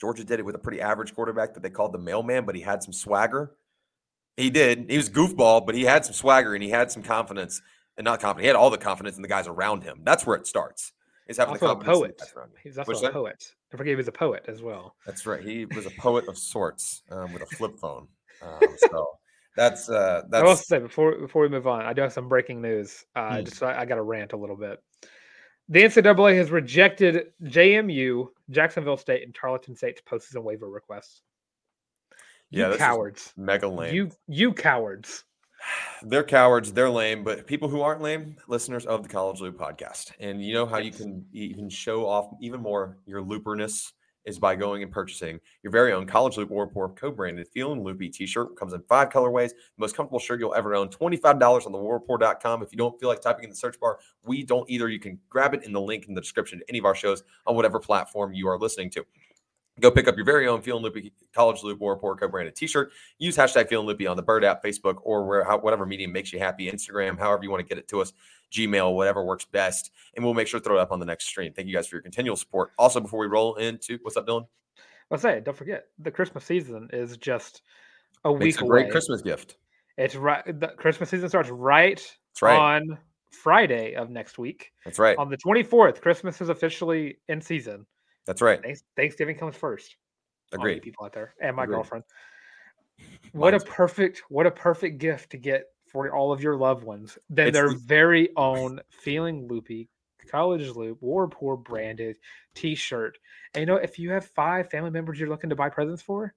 [0.00, 2.62] Georgia did it with a pretty average quarterback that they called the mailman, but he
[2.62, 3.52] had some swagger.
[4.36, 4.86] He did.
[4.88, 7.60] He was goofball, but he had some swagger and he had some confidence,
[7.96, 8.44] and not confidence.
[8.44, 10.00] He had all the confidence in the guys around him.
[10.02, 10.92] That's where it starts.
[11.28, 12.20] Is having also the a poet.
[12.62, 13.12] He's also What's a that?
[13.12, 13.44] poet.
[13.72, 14.96] I forget he was a poet as well.
[15.06, 15.44] That's right.
[15.44, 18.08] He was a poet of sorts um, with a flip phone.
[18.42, 19.06] Um, so
[19.56, 20.42] that's uh, that's.
[20.42, 23.04] I will say before before we move on, I do have some breaking news.
[23.14, 23.44] Uh, hmm.
[23.44, 24.82] Just I, I got to rant a little bit.
[25.70, 31.22] The NCAA has rejected JMU, Jacksonville State, and Tarleton State's postseason waiver requests.
[32.50, 33.32] You yeah, cowards.
[33.36, 33.94] Mega lame.
[33.94, 35.22] You you cowards.
[36.02, 36.72] They're cowards.
[36.72, 40.54] They're lame, but people who aren't lame, listeners of the College Loop podcast, and you
[40.54, 43.92] know how you can you can show off even more your looperness
[44.24, 48.08] is by going and purchasing your very own College Loop War Report co-branded Feeling Loopy
[48.08, 48.56] t-shirt.
[48.56, 49.52] Comes in five colorways.
[49.78, 50.88] Most comfortable shirt you'll ever own.
[50.88, 52.62] $25 on the warreport.com.
[52.62, 54.88] If you don't feel like typing in the search bar, we don't either.
[54.88, 57.22] You can grab it in the link in the description to any of our shows
[57.46, 59.04] on whatever platform you are listening to.
[59.80, 62.92] Go pick up your very own Feeling Loopy College Loop War Report co-branded t-shirt.
[63.18, 66.38] Use hashtag Feeling Loopy on the Bird app, Facebook, or where whatever medium makes you
[66.38, 68.12] happy, Instagram, however you want to get it to us.
[68.52, 69.90] Gmail, whatever works best.
[70.14, 71.52] And we'll make sure to throw it up on the next stream.
[71.52, 72.72] Thank you guys for your continual support.
[72.78, 74.46] Also, before we roll into what's up, Dylan?
[75.10, 77.62] I'll say, don't forget, the Christmas season is just
[78.24, 78.82] a Makes week a away.
[78.82, 79.56] Great Christmas gift.
[79.98, 80.44] It's right.
[80.46, 82.00] The Christmas season starts right,
[82.40, 82.98] right, on
[83.30, 84.72] Friday of next week.
[84.84, 85.18] That's right.
[85.18, 87.86] On the 24th, Christmas is officially in season.
[88.26, 88.60] That's right.
[88.96, 89.96] Thanksgiving comes first.
[90.52, 90.82] Agreed.
[90.82, 91.76] People out there and my Agreed.
[91.76, 92.04] girlfriend.
[93.32, 97.18] What a perfect, what a perfect gift to get for all of your loved ones
[97.28, 99.88] than it's their the- very own feeling loopy
[100.30, 102.16] college loop war poor branded
[102.54, 103.18] t-shirt.
[103.54, 106.34] And you know if you have five family members you're looking to buy presents for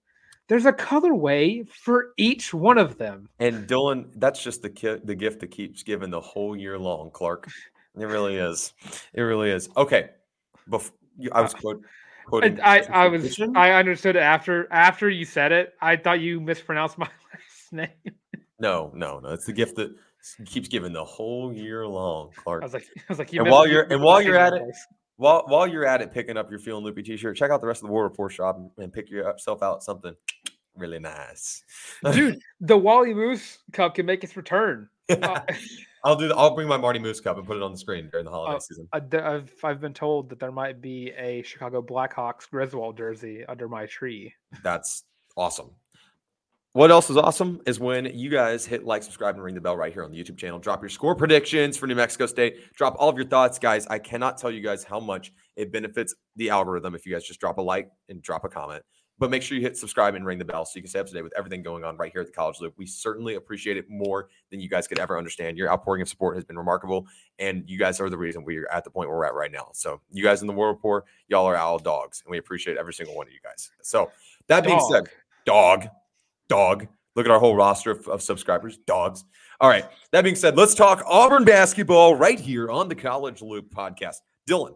[0.48, 3.30] there's a colorway for each one of them.
[3.39, 7.12] And dylan that's just the ki- the gift that keeps giving the whole year long
[7.12, 7.48] clark.
[7.96, 8.74] It really is.
[9.13, 9.70] It really is.
[9.78, 10.10] Okay.
[10.68, 10.92] Before
[11.32, 11.82] i uh, was quote,
[12.26, 16.22] quoting I, I, I was i understood it after after you said it i thought
[16.22, 18.16] you mispronounced my last name
[18.63, 19.30] no, no, no.
[19.30, 19.93] It's the gift that
[20.45, 22.62] keeps giving the whole year long, Clark.
[22.63, 24.63] I was like, I was like, and while you're and while you're at it,
[25.17, 27.84] while while you're at it, picking up your feeling loopy t-shirt, check out the rest
[27.84, 30.15] of the War Report shop and, and pick yourself out something
[30.76, 31.63] really nice.
[32.12, 34.89] Dude, the Wally Moose Cup can make its return.
[35.10, 35.41] Uh,
[36.06, 36.30] I'll do.
[36.30, 38.32] The, I'll bring my Marty Moose cup and put it on the screen during the
[38.32, 38.88] holiday uh, season.
[38.93, 43.86] I've I've been told that there might be a Chicago Blackhawks Griswold jersey under my
[43.86, 44.34] tree.
[44.63, 45.04] That's
[45.36, 45.71] awesome.
[46.74, 49.78] What else is awesome is when you guys hit like, subscribe, and ring the bell
[49.78, 50.58] right here on the YouTube channel.
[50.58, 52.74] Drop your score predictions for New Mexico State.
[52.74, 53.86] Drop all of your thoughts, guys.
[53.86, 57.40] I cannot tell you guys how much it benefits the algorithm if you guys just
[57.40, 58.82] drop a like and drop a comment.
[59.20, 61.06] But make sure you hit subscribe and ring the bell so you can stay up
[61.06, 62.74] to date with everything going on right here at the College Loop.
[62.76, 65.60] We certainly appreciate it more than you guys could ever understand.
[65.60, 67.06] Your outpouring of support has been remarkable,
[67.38, 69.68] and you guys are the reason we're at the point where we're at right now.
[69.74, 72.96] So, you guys in the War Report, y'all are our dogs, and we appreciate every
[72.96, 73.70] single one of you guys.
[73.84, 74.10] So,
[74.48, 74.92] that being dog.
[74.92, 75.10] said,
[75.46, 75.88] dog
[76.54, 76.88] dog.
[77.16, 79.24] Look at our whole roster of, of, subscribers, dogs.
[79.60, 79.86] All right.
[80.12, 84.18] That being said, let's talk Auburn basketball right here on the College Loop podcast.
[84.48, 84.76] Dylan,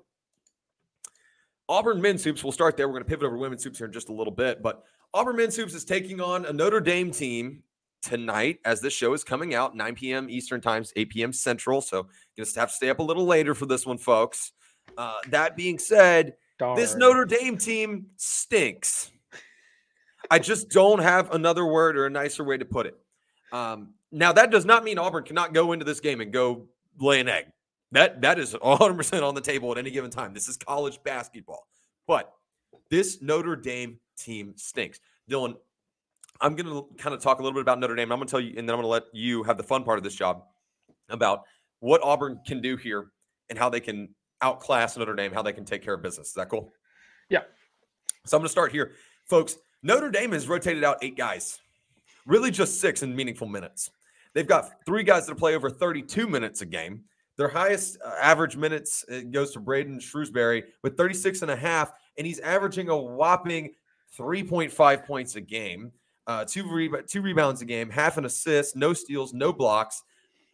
[1.70, 2.44] Auburn men's hoops.
[2.44, 2.88] We'll start there.
[2.88, 4.64] We're going to pivot over women's hoops here in just a little bit.
[4.64, 7.62] But Auburn men's hoops is taking on a Notre Dame team
[8.02, 10.30] tonight as this show is coming out 9 p.m.
[10.30, 11.34] Eastern times, 8 p.m.
[11.34, 11.82] Central.
[11.82, 14.52] So you just have to stay up a little later for this one, folks.
[14.98, 16.76] Uh, that being said, Darn.
[16.76, 19.12] this Notre Dame team stinks.
[20.30, 22.98] I just don't have another word or a nicer way to put it.
[23.52, 26.68] Um, now, that does not mean Auburn cannot go into this game and go
[27.00, 27.46] lay an egg.
[27.92, 30.34] That that is 100% on the table at any given time.
[30.34, 31.68] This is college basketball.
[32.08, 32.34] But
[32.90, 35.00] this Notre Dame team stinks.
[35.30, 35.56] Dylan,
[36.40, 38.12] I'm going to kind of talk a little bit about Notre Dame.
[38.12, 39.84] I'm going to tell you, and then I'm going to let you have the fun
[39.84, 40.44] part of this job
[41.10, 41.44] about
[41.80, 43.12] what Auburn can do here
[43.50, 44.10] and how they can
[44.42, 46.30] outclass Notre Dame, how they can take care of business.
[46.30, 46.72] Is that cool?
[47.30, 47.42] Yeah.
[48.26, 48.92] So I'm going to start here.
[49.26, 51.60] Folks, Notre Dame has rotated out eight guys,
[52.26, 53.92] really just six in meaningful minutes.
[54.34, 57.04] They've got three guys that play over 32 minutes a game.
[57.38, 61.92] Their highest uh, average minutes uh, goes to Braeden Shrewsberry with 36 and a half,
[62.18, 63.74] and he's averaging a whopping
[64.18, 65.92] 3.5 points a game,
[66.26, 70.04] uh, two, re- two rebounds a game, half an assist, no steals, no blocks,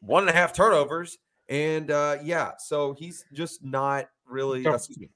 [0.01, 1.17] one and a half turnovers.
[1.49, 4.65] And uh, yeah, so he's just not really.
[4.65, 5.09] Excuse me.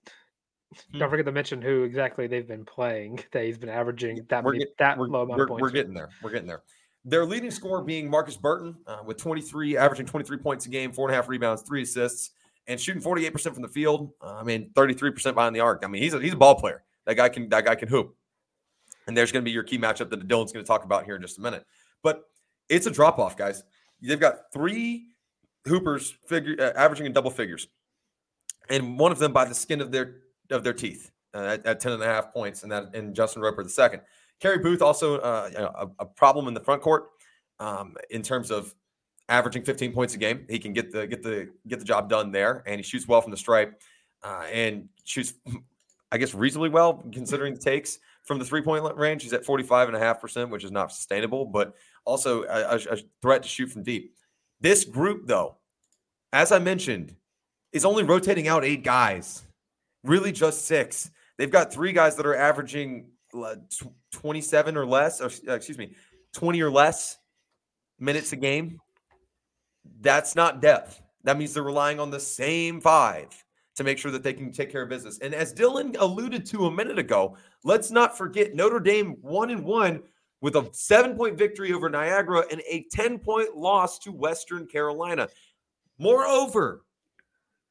[0.97, 3.19] Don't forget to mention who exactly they've been playing.
[3.31, 5.61] That he's been averaging that We're get- that we're, low amount we're, of points.
[5.61, 6.09] we're getting there.
[6.21, 6.63] We're getting there.
[7.05, 11.07] Their leading scorer being Markus Burton uh, with 23, averaging 23 points a game, four
[11.07, 12.31] and a half rebounds, three assists,
[12.67, 14.11] and shooting 48% from the field.
[14.21, 15.83] Uh, I mean, 33% behind the arc.
[15.85, 16.83] I mean, he's a, he's a ball player.
[17.05, 18.13] That guy can that guy can hoop.
[19.07, 21.15] And there's going to be your key matchup that Dylan's going to talk about here
[21.15, 21.65] in just a minute.
[22.03, 22.23] But
[22.67, 23.63] it's a drop off, guys.
[24.01, 25.05] They've got three
[25.65, 27.67] hoopers figure uh, averaging in double figures,
[28.69, 30.17] and one of them by the skin of their
[30.51, 33.41] of their teeth uh, at, at 10 and a half points, and that and Justin
[33.41, 34.01] Roper the second.
[34.39, 37.09] Kerry Booth also uh, a, a problem in the front court
[37.59, 38.73] um, in terms of
[39.29, 40.45] averaging 15 points a game.
[40.49, 43.21] He can get the get the get the job done there, and he shoots well
[43.21, 43.81] from the stripe,
[44.23, 45.33] uh, and shoots,
[46.11, 49.23] I guess, reasonably well considering the takes from the three point range.
[49.23, 51.73] He's at 45 and a half percent, which is not sustainable, but
[52.05, 54.13] also a, a threat to shoot from deep.
[54.59, 55.57] This group, though,
[56.33, 57.15] as I mentioned,
[57.73, 59.43] is only rotating out eight guys,
[60.07, 61.11] really just six.
[61.37, 63.55] They've got three guys that are averaging uh,
[64.11, 65.93] 27 or less, or uh, excuse me,
[66.33, 67.17] 20 or less
[67.99, 68.79] minutes a game.
[70.01, 71.01] That's not depth.
[71.23, 73.27] That means they're relying on the same five
[73.75, 75.19] to make sure that they can take care of business.
[75.19, 79.63] And as Dylan alluded to a minute ago, let's not forget Notre Dame one and
[79.63, 80.01] one
[80.41, 85.27] with a seven point victory over Niagara and a 10 point loss to Western Carolina.
[85.99, 86.83] Moreover,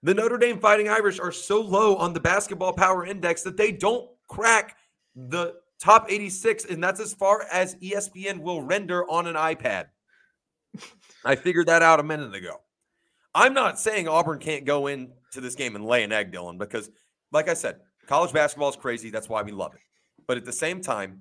[0.03, 3.73] the Notre Dame Fighting Irish are so low on the basketball power index that they
[3.73, 4.77] don't crack
[5.15, 9.87] the top 86, and that's as far as ESPN will render on an iPad.
[11.25, 12.61] I figured that out a minute ago.
[13.35, 16.91] I'm not saying Auburn can't go into this game and lay an egg, Dylan, because,
[17.33, 19.11] like I said, college basketball is crazy.
[19.11, 19.81] That's why we love it.
[20.27, 21.21] But at the same time,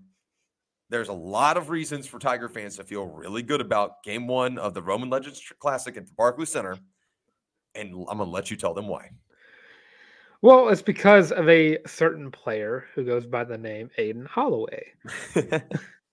[0.90, 4.58] there's a lot of reasons for Tiger fans to feel really good about game one
[4.58, 6.78] of the Roman Legends Classic at the Barclays Center.
[7.76, 9.12] And I'm going to let you tell them why.
[10.42, 14.86] Well, it's because of a certain player who goes by the name Aden Holloway,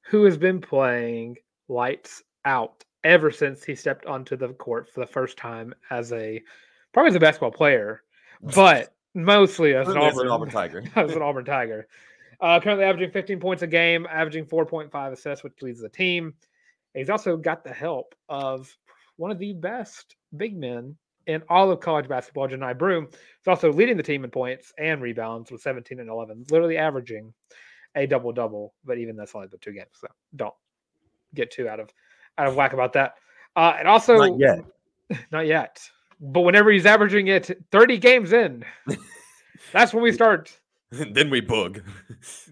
[0.02, 1.36] who has been playing
[1.68, 6.42] lights out ever since he stepped onto the court for the first time as a
[6.92, 8.02] probably as a basketball player,
[8.54, 10.84] but mostly as an as Auburn, an Auburn Tiger.
[10.96, 11.88] as an Auburn Tiger.
[12.40, 16.34] Uh, currently averaging 15 points a game, averaging 4.5 assists, which leads the team.
[16.94, 18.74] He's also got the help of
[19.16, 20.96] one of the best big men
[21.26, 23.08] in all of college basketball, Johni Broom.
[23.12, 27.32] is also leading the team in points and rebounds with 17 and 11, literally averaging
[27.94, 28.74] a double double.
[28.84, 30.54] But even that's only the two games, so don't
[31.34, 31.90] get too out of
[32.38, 33.14] out of whack about that.
[33.56, 34.64] Uh, and also, Not yet.
[35.32, 35.80] not yet.
[36.20, 38.64] But whenever he's averaging it 30 games in,
[39.72, 40.56] that's when we start.
[40.90, 41.82] then we bug.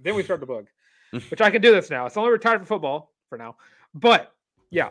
[0.02, 0.66] Then we start the book,
[1.12, 2.06] which I can do this now.
[2.06, 3.56] It's only retired from football for now.
[3.94, 4.33] But
[4.70, 4.90] yeah,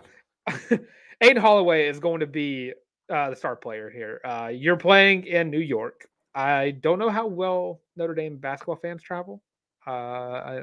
[1.22, 2.74] Aden Holloway is going to be
[3.10, 4.22] uh, the star player here.
[4.24, 6.08] Uh, you're playing in New York.
[6.36, 9.42] I don't know how well Notre Dame basketball fans travel.
[9.86, 10.62] Uh, I,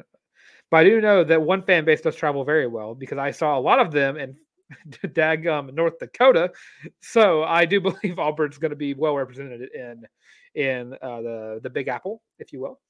[0.70, 3.58] but I do know that one fan base does travel very well because I saw
[3.58, 4.36] a lot of them in
[5.06, 6.52] Dagum, North Dakota.
[7.00, 10.04] So I do believe Auburn's going to be well represented in
[10.54, 12.80] in uh, the the Big Apple, if you will.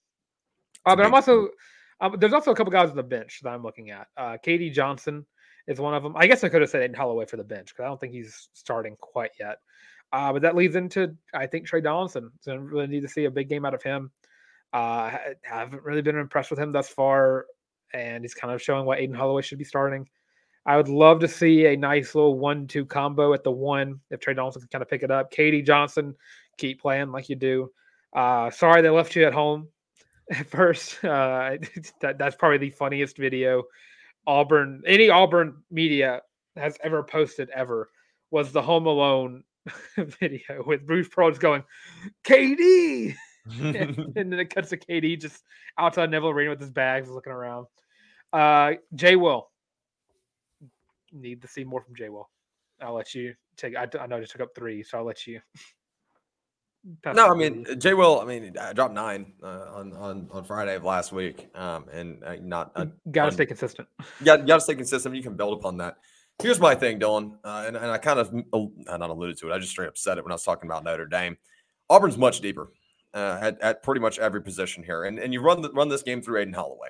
[0.84, 1.48] Uh, but I'm also
[2.00, 4.06] um, there's also a couple guys on the bench that I'm looking at.
[4.16, 5.26] Uh, KD Johnson
[5.66, 6.14] is one of them.
[6.16, 8.12] I guess I could have said Aden Holloway for the bench because I don't think
[8.12, 9.58] he's starting quite yet.
[10.12, 12.30] Uh, but that leads into I think Tre Donaldson.
[12.40, 14.10] So I really need to see a big game out of him.
[14.72, 14.76] Uh,
[15.16, 17.46] I haven't really been impressed with him thus far,
[17.92, 20.08] and he's kind of showing what Aden Holloway should be starting.
[20.66, 24.34] I would love to see a nice little one-two combo at the one if Tre
[24.34, 25.32] Donaldson can kind of pick it up.
[25.32, 26.14] KD Johnson,
[26.58, 27.70] keep playing like you do.
[28.14, 29.68] Uh, sorry they left you at home
[30.30, 31.04] at first.
[31.04, 31.56] Uh,
[32.00, 33.62] that, that's probably the funniest video
[34.26, 36.22] Auburn, any Auburn media
[36.56, 37.90] has ever posted ever
[38.30, 39.44] was the Home Alone
[39.96, 41.62] video with Bruce Pearl's going,
[42.24, 43.14] KD.
[43.60, 45.44] and then it cuts to KD just
[45.78, 47.66] outside Neville Arena with his bags looking around.
[48.32, 49.48] Uh, Jay Will.
[51.12, 52.28] Need to see more from Jay Will.
[52.82, 53.76] I'll let you take.
[53.76, 55.40] I, I know I just took up three, so I'll let you.
[57.04, 58.20] No, I mean Jay Will.
[58.20, 62.22] I mean, I dropped nine uh, on on on Friday of last week, um, and
[62.22, 63.88] uh, not uh, got to stay consistent.
[64.22, 65.14] Yeah, got to stay consistent.
[65.16, 65.96] You can build upon that.
[66.40, 68.32] Here's my thing, Dylan, uh, and, and I kind of
[68.88, 69.54] I not alluded to it.
[69.54, 71.36] I just straight up said it when I was talking about Notre Dame.
[71.88, 72.72] Auburn's much deeper
[73.14, 76.02] uh, at, at pretty much every position here, and and you run the, run this
[76.02, 76.88] game through Aden Holloway,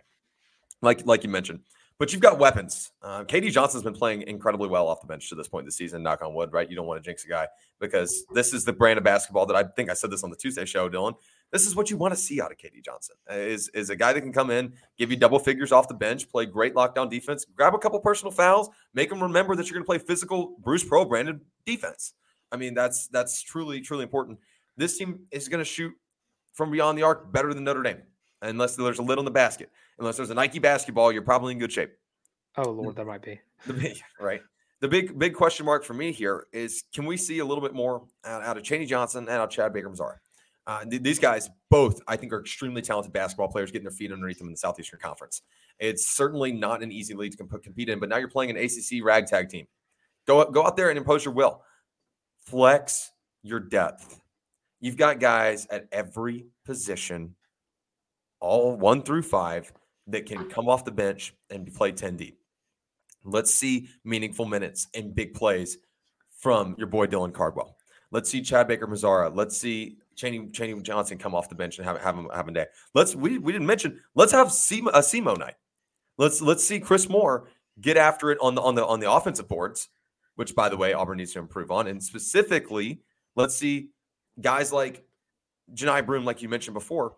[0.83, 1.61] like like you mentioned.
[1.99, 2.93] But you've got weapons.
[3.01, 5.73] Uh, KD Johnson's been playing incredibly well off the bench to this point in the
[5.73, 6.03] season.
[6.03, 6.69] Knock on wood, right?
[6.69, 7.49] You don't want to jinx a guy
[7.81, 10.37] because this is the brand of basketball that I think I said this on the
[10.37, 11.15] Tuesday show, Dylan.
[11.53, 13.17] This is what you want to see out of KD Johnson.
[13.31, 16.29] Is is a guy that can come in, give you double figures off the bench,
[16.29, 19.85] play great lockdown defense, grab a couple personal fouls, make them remember that you're going
[19.85, 22.13] to play physical Bruce Pearl branded defense.
[22.53, 24.39] I mean, that's that's truly truly important.
[24.77, 25.95] This team is going to shoot
[26.53, 28.03] from beyond the arc better than Notre Dame,
[28.43, 29.71] unless there's a lid on the basket.
[29.99, 31.93] Unless there's a Nike basketball, you're probably in good shape.
[32.57, 34.41] Oh Lord, that might be the big right.
[34.81, 37.75] The big big question mark for me here is: Can we see a little bit
[37.75, 40.17] more out, out of Chaney Johnson and out of Chad Baker Mazara?
[40.67, 44.13] Uh, th- these guys both, I think, are extremely talented basketball players, getting their feet
[44.13, 45.43] underneath them in the Southeastern Conference.
[45.79, 48.57] It's certainly not an easy league to comp- compete in, but now you're playing an
[48.57, 49.67] ACC ragtag team.
[50.27, 51.63] Go go out there and impose your will.
[52.47, 53.13] Flex
[53.43, 54.21] your depth.
[54.81, 57.35] You've got guys at every position,
[58.47, 59.73] all one through five,
[60.09, 60.49] that can uh-huh.
[60.51, 62.39] come off the bench and play 10 deep.
[63.25, 65.79] Let's see meaningful minutes and big plays
[66.39, 67.77] from your boy Dylan Cardwell.
[68.13, 69.35] Let's see Chad Baker Mazara.
[69.35, 72.53] Let's see Chaney, Chaney Johnson come off the bench and have, have him have a
[72.53, 72.67] day.
[72.95, 75.55] Let's we, we didn't mention let's have Semo, a Semo night.
[76.17, 77.49] Let's let's see Chris Moore
[77.81, 79.89] get after it on the on the on the offensive boards,
[80.37, 81.89] which by the way Auburn needs to improve on.
[81.89, 83.01] And specifically,
[83.35, 83.91] let's see
[84.41, 85.05] guys like
[85.75, 87.17] Johni Broom, like you mentioned before,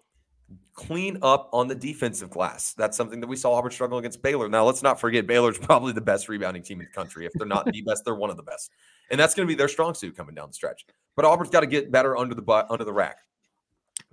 [0.74, 2.72] clean up on the defensive glass.
[2.74, 4.48] That's something that we saw Auburn struggle against Baylor.
[4.48, 7.26] Now, let's not forget Baylor's probably the best rebounding team in the country.
[7.26, 8.70] If they're not the best, they're one of the best,
[9.10, 10.86] and that's going to be their strong suit coming down the stretch.
[11.16, 13.16] But Auburn's got to get better under the butt, under the rack.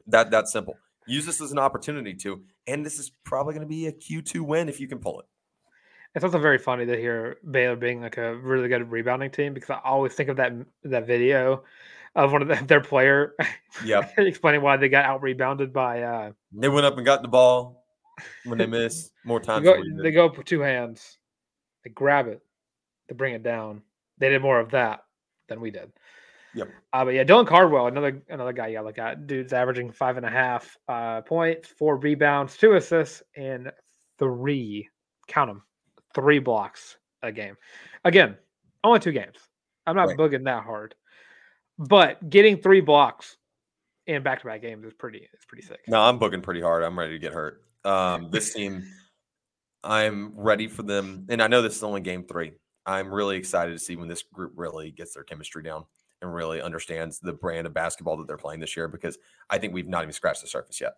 [0.08, 0.76] That that's simple.
[1.08, 4.42] Use this as an opportunity to, and this is probably going to be a Q2
[4.42, 5.28] win if you can pull it.
[6.16, 9.70] It's also very funny to hear Baylor being like a really good rebounding team because
[9.70, 11.64] I always think of that that video
[12.16, 13.36] of one of the, their player
[13.84, 17.28] yeah explaining why they got out rebounded by uh they went up and got the
[17.28, 17.86] ball
[18.46, 21.18] when they miss more times they go, they go up with two hands.
[21.84, 22.42] They grab it
[23.10, 23.82] to bring it down.
[24.18, 25.04] They did more of that
[25.48, 25.92] than we did.
[26.54, 26.70] Yep.
[26.94, 29.28] Uh, but yeah dylan cardwell another another guy you gotta look at.
[29.28, 33.72] Dude's averaging five and a half uh points four rebounds two assists and
[34.18, 34.88] three
[35.28, 35.64] count them
[36.14, 37.58] three blocks a game.
[38.06, 38.38] Again
[38.86, 39.38] only two games.
[39.86, 40.18] I'm not right.
[40.18, 40.96] bugging that hard
[41.78, 43.38] but getting three blocks
[44.08, 45.80] in back to back games is pretty it's pretty sick.
[45.88, 46.84] No, I'm booking pretty hard.
[46.84, 47.64] I'm ready to get hurt.
[47.84, 48.84] Um, this team,
[49.84, 52.54] I'm ready for them, and I know this is only game three.
[52.86, 55.86] I'm really excited to see when this group really gets their chemistry down
[56.22, 59.18] and really understands the brand of basketball that they're playing this year because
[59.50, 60.94] I think we've not even scratched the surface yet.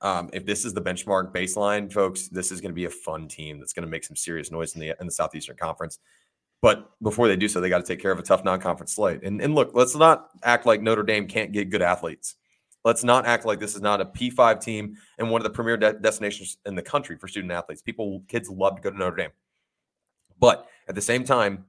[0.00, 3.26] Um, if this is the benchmark baseline, folks, this is going to be a fun
[3.26, 5.98] team that's going to make some serious noise in the in the Southeastern Conference.
[6.64, 9.22] But before they do so, they got to take care of a tough non-conference slate.
[9.22, 12.36] And, and look, let's not act like Notre Dame can't get good athletes.
[12.86, 15.76] Let's not act like this is not a P5 team and one of the premier
[15.76, 17.82] de- destinations in the country for student athletes.
[17.82, 19.30] People, kids love to go to Notre Dame.
[20.40, 21.66] But at the same time,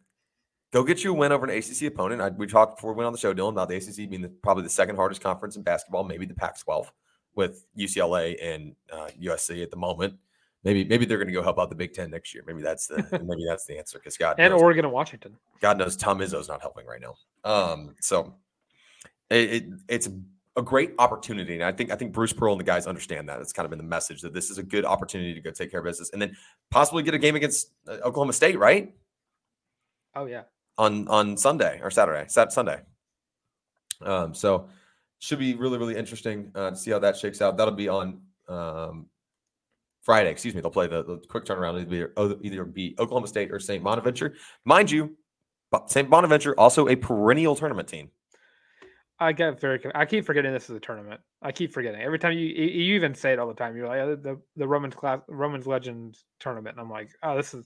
[0.71, 2.21] go get you a win over an ACC opponent.
[2.21, 4.29] I, we talked before we went on the show, Dylan, about the ACC being the,
[4.29, 6.85] probably the second hardest conference in basketball, maybe the Pac-12
[7.35, 10.13] with UCLA and uh, USC at the moment
[10.65, 12.43] maybe maybe they're going to go help out the Big Ten next year.
[12.45, 15.37] Maybe that's the maybe that's the answer because God and knows, Oregon and Washington.
[15.61, 17.15] God knows Tom Izzo's not helping right now.
[17.49, 18.35] Um, so
[19.29, 20.09] it, it, it's
[20.57, 23.39] a great opportunity, and I think I think Bruce Pearl and the guys understand that.
[23.39, 25.71] It's kind of been the message that this is a good opportunity to go take
[25.71, 26.35] care of business, and then
[26.71, 28.93] possibly get a game against uh, Oklahoma State, right?
[30.15, 30.43] Oh yeah,
[30.77, 32.81] on on Sunday or Saturday, Sat Sunday.
[34.01, 34.67] Um, so
[35.19, 37.57] should be really really interesting uh, to see how that shakes out.
[37.57, 39.07] That'll be on um,
[40.05, 43.59] Friday, excuse me, they'll play the, the quick turnaround either, either be Oklahoma State or
[43.59, 43.83] St.
[43.83, 44.35] Bonaventure.
[44.63, 45.17] Mind you,
[45.87, 46.07] St.
[46.07, 48.11] Bonaventure also a perennial tournament team.
[49.19, 49.79] I get very.
[49.95, 51.21] I keep forgetting this is a tournament.
[51.41, 53.75] I keep forgetting every time you you even say it all the time.
[53.75, 57.53] You're like oh, the the Romans class Romans Legends tournament, and I'm like, oh, this
[57.53, 57.65] is.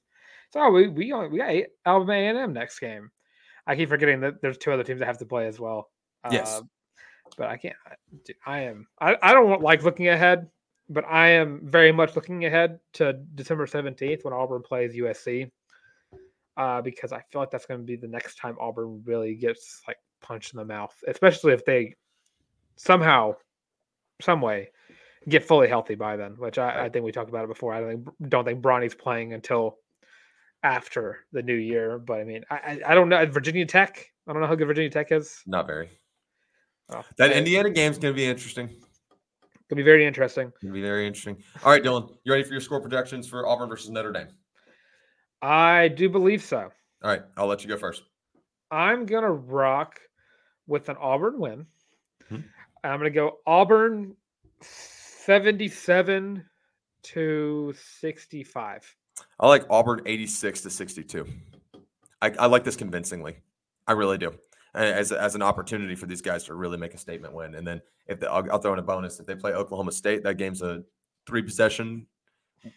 [0.51, 1.53] So we we we got
[1.85, 3.09] Alabama A and M next game.
[3.65, 5.89] I keep forgetting that there's two other teams that have to play as well.
[6.31, 6.61] Yes, uh,
[7.35, 7.75] but I can't.
[8.45, 8.87] I am.
[9.01, 10.47] I I don't like looking ahead
[10.89, 15.49] but I am very much looking ahead to December 17th when Auburn plays USC.
[16.57, 19.81] Uh, because I feel like that's going to be the next time Auburn really gets
[19.87, 21.95] like punched in the mouth, especially if they
[22.75, 23.35] somehow,
[24.19, 24.69] some way,
[25.29, 26.33] get fully healthy by then.
[26.37, 27.73] Which I, I think we talked about it before.
[27.73, 29.77] I don't think don't think Bronny's playing until
[30.63, 31.97] after the new year.
[31.97, 34.11] But I mean, I I don't know Virginia Tech.
[34.27, 35.41] I don't know how good Virginia Tech is.
[35.47, 35.89] Not very.
[36.89, 38.69] Oh, That uh, Indiana game's going to be interesting.
[39.69, 40.51] Gonna be very interesting.
[40.61, 41.43] To be very interesting.
[41.63, 44.29] All right, Dylan, you ready for your score projections for Auburn versus Notre Dame?
[45.43, 46.69] I do believe so.
[47.03, 48.01] All right, I'll let you go first.
[48.71, 49.99] I'm gonna rock
[50.65, 51.67] with an Auburn win.
[52.27, 52.37] Hmm.
[52.83, 54.15] I'm gonna go Auburn
[54.61, 56.45] 77
[57.03, 58.95] to 65.
[59.39, 61.27] I like Auburn 86 to 62.
[62.21, 63.37] I, I like this convincingly.
[63.87, 64.33] I really do.
[64.75, 67.55] As, as an opportunity for these guys to really make a statement win.
[67.55, 69.19] And then if they, I'll, I'll throw in a bonus.
[69.19, 70.83] If they play Oklahoma State, that game's a
[71.25, 72.05] three possession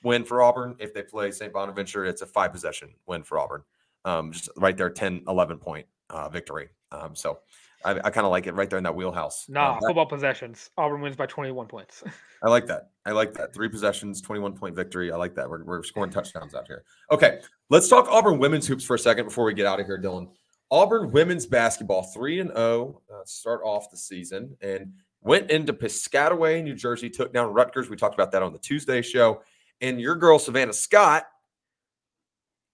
[0.03, 0.75] win for Auburn.
[0.79, 1.53] If they play St.
[1.53, 3.63] Bonaventure, it's a five possession win for Auburn.
[4.05, 6.71] Um, just right there, 10, 11 point uh, victory.
[6.93, 7.41] Um, so
[7.85, 9.47] I, I kind of like it right there in that wheelhouse.
[9.49, 10.71] Nah, Um, that- football possessions.
[10.79, 12.03] Auburn wins by 21 points.
[12.43, 12.91] I like that.
[13.05, 13.53] I like that.
[13.55, 15.13] Three possessions, 21 point victory.
[15.13, 15.49] I like that.
[15.49, 16.85] We're, we're scoring touchdowns out here.
[17.11, 17.41] Okay.
[17.71, 20.29] Let's talk Auburn women's hoops for a second before we get out of here, Dylan.
[20.73, 26.65] Auburn women's basketball, 3 and 0, uh, start off the season and went into Piscataway,
[26.65, 27.91] New Jersey, took down Rutgers.
[27.91, 29.43] We talked about that on the Tuesday show.
[29.83, 31.25] And your girl, Savannah Scott,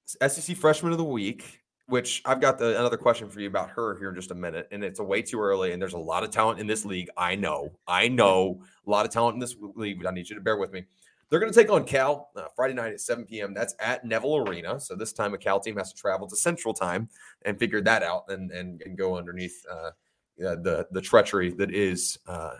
[0.07, 3.99] SEC freshman of the week, which I've got the, another question for you about her
[3.99, 4.68] here in just a minute.
[4.70, 5.72] And it's a way too early.
[5.72, 7.11] And there's a lot of talent in this league.
[7.16, 7.72] I know.
[7.88, 10.57] I know a lot of talent in this league, but I need you to bear
[10.57, 10.84] with me.
[11.31, 13.53] They're going to take on Cal uh, Friday night at 7 p.m.
[13.53, 14.81] That's at Neville Arena.
[14.81, 17.09] So this time a Cal team has to travel to Central Time
[17.45, 19.91] and figure that out and and, and go underneath uh,
[20.39, 22.55] the the treachery that is uh,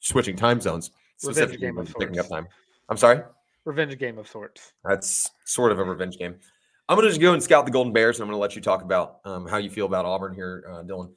[0.00, 0.90] switching time zones.
[1.22, 2.46] Revenge specifically game of when picking up time.
[2.88, 3.22] I'm sorry.
[3.64, 4.72] Revenge game of sorts.
[4.84, 6.36] That's sort of a revenge game.
[6.88, 8.56] I'm going to just go and scout the Golden Bears, and I'm going to let
[8.56, 11.10] you talk about um, how you feel about Auburn here, uh, Dylan.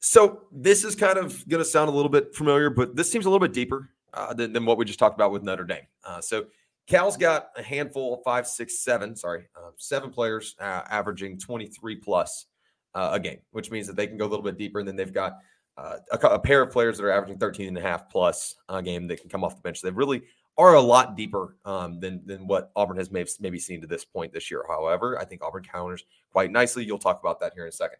[0.00, 3.24] So this is kind of going to sound a little bit familiar, but this seems
[3.24, 5.86] a little bit deeper uh, than, than what we just talked about with Notre Dame.
[6.04, 6.46] Uh, so
[6.86, 12.46] Cal's got a handful, five, six, seven, sorry, uh, seven players uh, averaging 23 plus
[12.94, 14.78] uh, a game, which means that they can go a little bit deeper.
[14.78, 15.38] And then they've got
[15.76, 18.82] uh, a, a pair of players that are averaging 13 and a half plus a
[18.82, 19.82] game that can come off the bench.
[19.82, 20.22] They really
[20.58, 24.06] are a lot deeper um, than than what Auburn has maybe, maybe seen to this
[24.06, 24.64] point this year.
[24.66, 26.84] However, I think Auburn counters quite nicely.
[26.84, 27.98] You'll talk about that here in a second.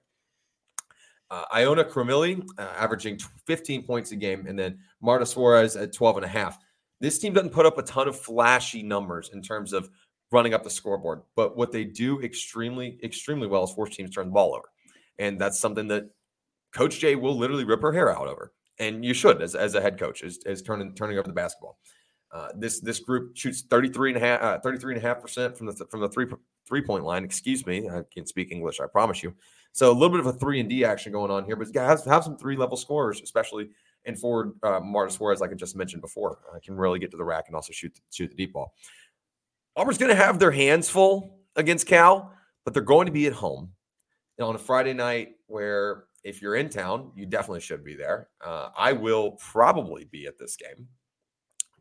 [1.30, 6.16] Uh, Ioanna Krimili uh, averaging 15 points a game, and then Marta Suarez at 12
[6.16, 6.58] and a half.
[7.00, 9.90] This team doesn't put up a ton of flashy numbers in terms of
[10.32, 14.26] running up the scoreboard, but what they do extremely, extremely well is force teams turn
[14.26, 14.68] the ball over.
[15.18, 16.10] And that's something that
[16.72, 18.52] Coach Jay will literally rip her hair out over.
[18.78, 21.78] And you should as, as a head coach is, is turning turning over the basketball.
[22.32, 25.56] Uh, this this group shoots 33 and a half, uh, 33 and a half percent
[25.56, 26.26] from the from the three
[26.68, 27.24] three point line.
[27.24, 28.80] Excuse me, I can't speak English.
[28.80, 29.34] I promise you.
[29.76, 32.02] So a little bit of a three and D action going on here, but guys
[32.06, 33.68] have some three level scorers, especially
[34.06, 36.38] in forward uh, Marta Suarez, like I just mentioned before.
[36.54, 38.72] I can really get to the rack and also shoot shoot the deep ball.
[39.76, 42.32] Auburn's going to have their hands full against Cal,
[42.64, 43.72] but they're going to be at home
[44.40, 48.30] on a Friday night where if you're in town, you definitely should be there.
[48.42, 50.88] Uh, I will probably be at this game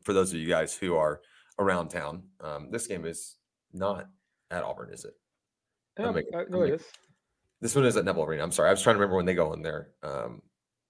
[0.03, 1.21] for those of you guys who are
[1.59, 2.23] around town.
[2.41, 3.37] Um, this game is
[3.71, 4.09] not
[4.51, 5.13] at Auburn, is it?
[5.97, 6.83] Yeah, uh, no, it is.
[7.61, 8.43] This one is at Neville Arena.
[8.43, 8.69] I'm sorry.
[8.69, 10.41] I was trying to remember when they go on their um,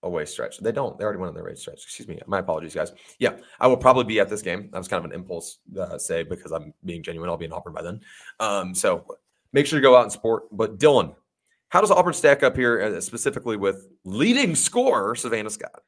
[0.04, 0.58] away stretch.
[0.58, 0.98] They don't.
[0.98, 1.84] They already went on their away stretch.
[1.84, 2.20] Excuse me.
[2.28, 2.92] My apologies, guys.
[3.20, 4.70] Yeah, I will probably be at this game.
[4.72, 7.30] That was kind of an impulse uh, say because I'm being genuine.
[7.30, 8.02] I'll be in Auburn by then.
[8.40, 9.06] Um, so
[9.54, 10.44] make sure to go out and support.
[10.52, 11.16] But Dylan,
[11.70, 15.84] how does Auburn stack up here, uh, specifically with leading scorer Savannah Scott?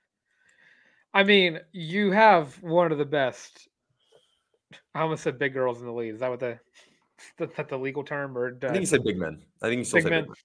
[1.14, 3.68] I mean, you have one of the best.
[4.94, 6.14] I almost said big girls in the league.
[6.14, 6.60] Is that what the
[7.38, 9.42] that the legal term or I think you said big men.
[9.62, 10.22] I think you still Big say men.
[10.24, 10.36] big men.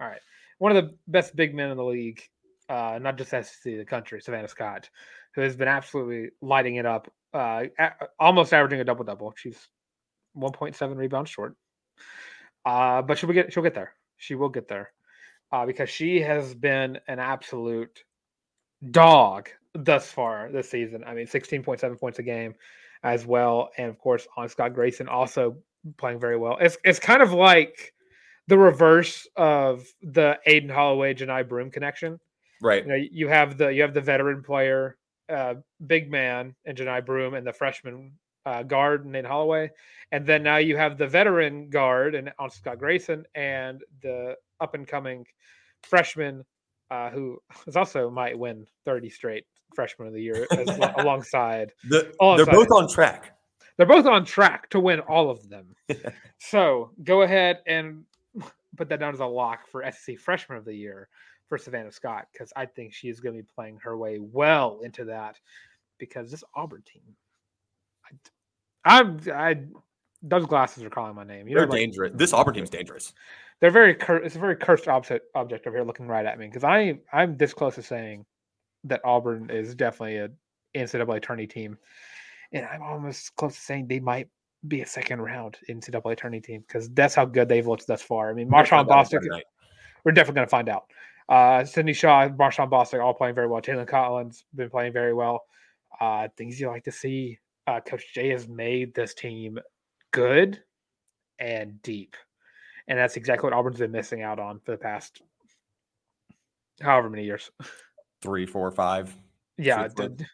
[0.00, 0.20] All right.
[0.58, 2.20] One of the best big men in the league,
[2.68, 4.88] uh, not just SEC, the country, Savannah Scott,
[5.34, 9.32] who has been absolutely lighting it up, uh, a- almost averaging a double double.
[9.36, 9.68] She's
[10.36, 11.54] 1.7 rebounds short.
[12.64, 13.94] Uh, but she'll get she'll get there.
[14.16, 14.92] She will get there.
[15.50, 18.04] Uh, because she has been an absolute
[18.90, 21.02] dog thus far this season.
[21.06, 22.54] I mean, 16.7 points a game
[23.02, 23.70] as well.
[23.78, 25.56] And of course, on Scott Grayson also
[25.96, 26.58] playing very well.
[26.60, 27.94] It's it's kind of like
[28.48, 32.18] the reverse of the Aden Holloway Johni Broom connection.
[32.60, 32.82] Right.
[32.82, 34.96] You know, you have the you have the veteran player,
[35.28, 35.54] uh,
[35.86, 38.12] big man, and Johni Broom, and the freshman
[38.46, 39.70] uh, guard Nate Holloway,
[40.10, 44.74] and then now you have the veteran guard and on Scott Grayson, and the up
[44.74, 45.24] and coming
[45.82, 46.44] freshman
[46.90, 49.44] uh, who is also might win thirty straight
[49.74, 51.72] freshman of the year as, alongside.
[51.90, 53.34] The, All they're both on track.
[53.76, 55.76] They're both on track to win all of them.
[56.38, 58.04] so go ahead and
[58.78, 61.08] put that down as a lock for SEC Freshman of the Year
[61.48, 64.80] for Savannah Scott because I think she is going to be playing her way well
[64.82, 65.38] into that
[65.98, 67.02] because this Auburn team,
[68.84, 69.58] I, I'm I
[70.22, 71.48] those glasses are calling my name.
[71.48, 72.12] You They're know, like, dangerous.
[72.14, 73.12] This Auburn team's dangerous.
[73.60, 76.46] they're very cur- it's a very cursed object object over here looking right at me
[76.46, 78.24] because I I'm this close to saying
[78.84, 80.30] that Auburn is definitely a
[80.76, 81.78] NCAA tourney team,
[82.52, 84.28] and I'm almost close to saying they might
[84.66, 88.30] be a second round NCAA tourney team because that's how good they've looked thus far.
[88.30, 89.20] I mean, Marshawn Boston,
[90.04, 90.84] we're definitely going to find out.
[91.28, 93.60] Uh, Sydney Shaw, Marshawn Boston, all playing very well.
[93.60, 95.44] Taylor Collins been playing very well.
[96.00, 97.38] Uh, things you like to see.
[97.66, 99.58] Uh, Coach Jay has made this team
[100.12, 100.60] good
[101.38, 102.16] and deep,
[102.88, 105.20] and that's exactly what Auburn's been missing out on for the past
[106.80, 107.50] however many years.
[108.22, 109.14] Three, four, five.
[109.58, 110.10] Yeah, Six plus.
[110.10, 110.24] d-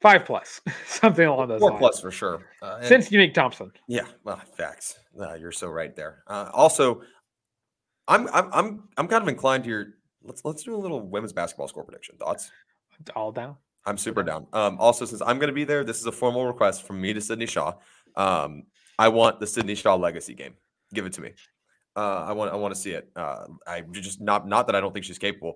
[0.00, 1.80] five plus, something along those Four lines.
[1.80, 2.42] plus for sure.
[2.62, 4.98] Uh, and- Since Unique Thompson, Yeah, well, facts.
[5.18, 6.22] Uh, you're so right there.
[6.26, 7.02] Uh, also,
[8.08, 9.86] I'm I'm I'm I'm kind of inclined to your.
[10.22, 12.16] Let's let's do a little women's basketball score prediction.
[12.18, 12.50] Thoughts?
[13.14, 13.56] all down.
[13.84, 14.46] I'm super down.
[14.52, 17.12] Um, also, since I'm going to be there, this is a formal request from me
[17.12, 17.74] to Sydney Shaw.
[18.16, 18.64] Um,
[18.98, 20.54] I want the Sydney Shaw legacy game.
[20.94, 21.32] Give it to me.
[21.94, 23.08] Uh, I want I want to see it.
[23.14, 25.54] Uh, I just not not that I don't think she's capable.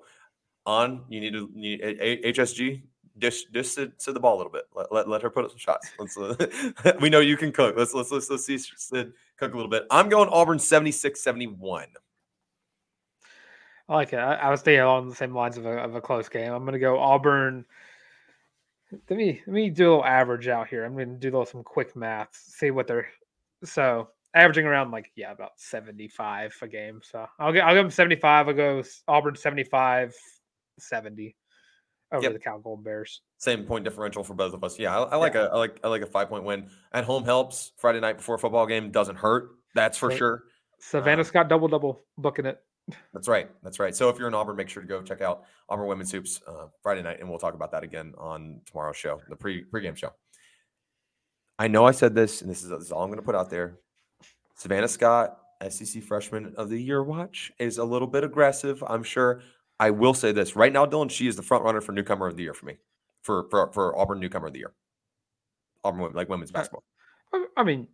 [0.67, 1.51] On you need to
[1.83, 2.83] A- HSG
[3.19, 4.65] dish dish Sid the ball a little bit.
[4.75, 5.91] Let, let, let her put up some shots.
[5.99, 7.77] Let's, uh, we know you can cook.
[7.77, 9.87] Let's let's let's let's see Sid cook a little bit.
[9.91, 11.87] I'm going Auburn 76-71.
[13.89, 14.19] I like it.
[14.19, 16.53] I, I was thinking along the same lines of a, of a close game.
[16.53, 17.65] I'm going to go Auburn.
[18.93, 20.85] Let me let me do a little average out here.
[20.85, 22.35] I'm going to do a little, some quick math.
[22.35, 23.09] See what they're
[23.65, 27.01] so averaging around like yeah about 75 a game.
[27.03, 28.49] So I'll get I'll them 75.
[28.49, 30.15] I'll go Auburn 75
[30.79, 31.37] 70
[32.13, 32.33] over Yep.
[32.33, 33.23] the Cal Golden Bears.
[33.39, 34.79] Same point differential for both of us.
[34.79, 37.25] Yeah, I, I like a I like I like a five point win at home
[37.25, 37.73] helps.
[37.77, 39.51] Friday night before a football game doesn't hurt.
[39.75, 40.45] That's for sure.
[40.81, 42.59] Savannah Um, Scott double double booking it.
[43.13, 43.49] That's right.
[43.63, 43.95] That's right.
[43.95, 46.67] So if you're in Auburn, make sure to go check out Auburn Women's Hoops uh,
[46.83, 50.11] Friday night, and we'll talk about that again on tomorrow's show, the pre pregame show.
[51.59, 53.35] I know I said this, and this is, this is all I'm going to put
[53.35, 53.79] out there.
[54.57, 55.37] Savannah Scott,
[55.69, 58.83] SEC Freshman of the Year watch, is a little bit aggressive.
[58.87, 59.43] I'm sure.
[59.81, 61.11] I will say this right now, Dylan.
[61.11, 62.77] She is the front runner for newcomer of the year for me,
[63.23, 64.73] for for, for Auburn newcomer of the year.
[65.83, 66.85] Auburn women- like women's uh, basketball.
[67.33, 67.89] I- I mean,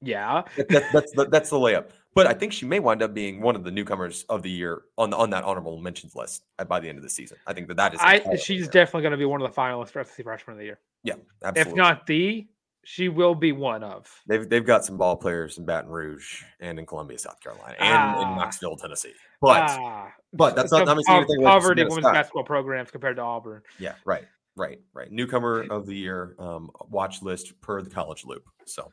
[0.00, 1.90] yeah, That, that- that's the that's the layup.
[2.14, 4.82] But I think she may wind up being one of the newcomers of the year
[4.96, 7.36] on the, on that honorable mentions list at, by the end of the season.
[7.46, 8.00] I think that that is.
[8.02, 10.64] I she's definitely going to be one of the finalists for SEC Freshman of the
[10.64, 10.80] Year.
[11.04, 11.14] yeah,
[11.44, 11.72] absolutely.
[11.72, 12.48] If not the,
[12.84, 14.06] she will be one of.
[14.26, 18.20] they've they've got some ball players in Baton Rouge and in Columbia, South Carolina, and
[18.20, 18.34] in Ah.
[18.36, 19.12] Knoxville, Tennessee.
[19.40, 23.62] But Ah, but that's not- missing pov- anything poverty women's basketball programs compared to Auburn.
[23.78, 24.24] yeah, right,
[24.56, 25.10] right, right.
[25.12, 28.44] Newcomer of the year um, watch list per the College Loop.
[28.66, 28.90] So.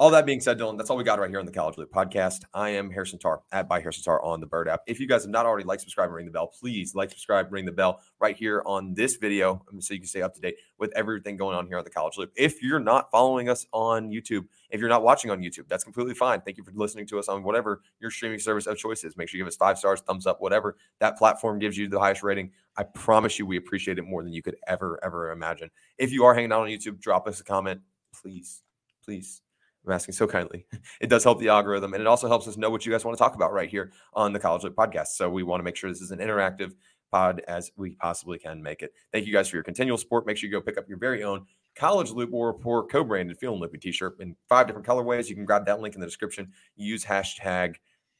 [0.00, 1.92] All that being said, Dylan, that's all we got right here on the College Loop
[1.92, 2.44] podcast.
[2.54, 4.80] I am Harrison Tarr at by Harrison Tarr on the Bird app.
[4.86, 7.52] If you guys have not already liked, subscribe, and ring the bell, please like, subscribe,
[7.52, 10.40] ring the bell right here on this video um, so you can stay up to
[10.40, 12.32] date with everything going on here on the College Loop.
[12.34, 16.14] If you're not following us on YouTube, if you're not watching on YouTube, that's completely
[16.14, 16.40] fine.
[16.40, 19.18] Thank you for listening to us on whatever your streaming service of choice is.
[19.18, 22.00] Make sure you give us five stars, thumbs up, whatever that platform gives you the
[22.00, 22.52] highest rating.
[22.78, 25.70] I promise you, we appreciate it more than you could ever, ever imagine.
[25.98, 27.82] If you are hanging out on YouTube, drop us a comment,
[28.14, 28.62] please,
[29.04, 29.42] please.
[29.86, 30.66] I'm asking so kindly.
[31.00, 33.16] It does help the algorithm, and it also helps us know what you guys want
[33.16, 35.08] to talk about right here on the College Loop podcast.
[35.08, 36.72] So we want to make sure this is an interactive
[37.10, 38.92] pod as we possibly can make it.
[39.12, 40.26] Thank you guys for your continual support.
[40.26, 43.60] Make sure you go pick up your very own College Loop War Report co-branded Feeling
[43.60, 45.28] Loopy t-shirt in five different colorways.
[45.28, 46.52] You can grab that link in the description.
[46.76, 47.76] Use hashtag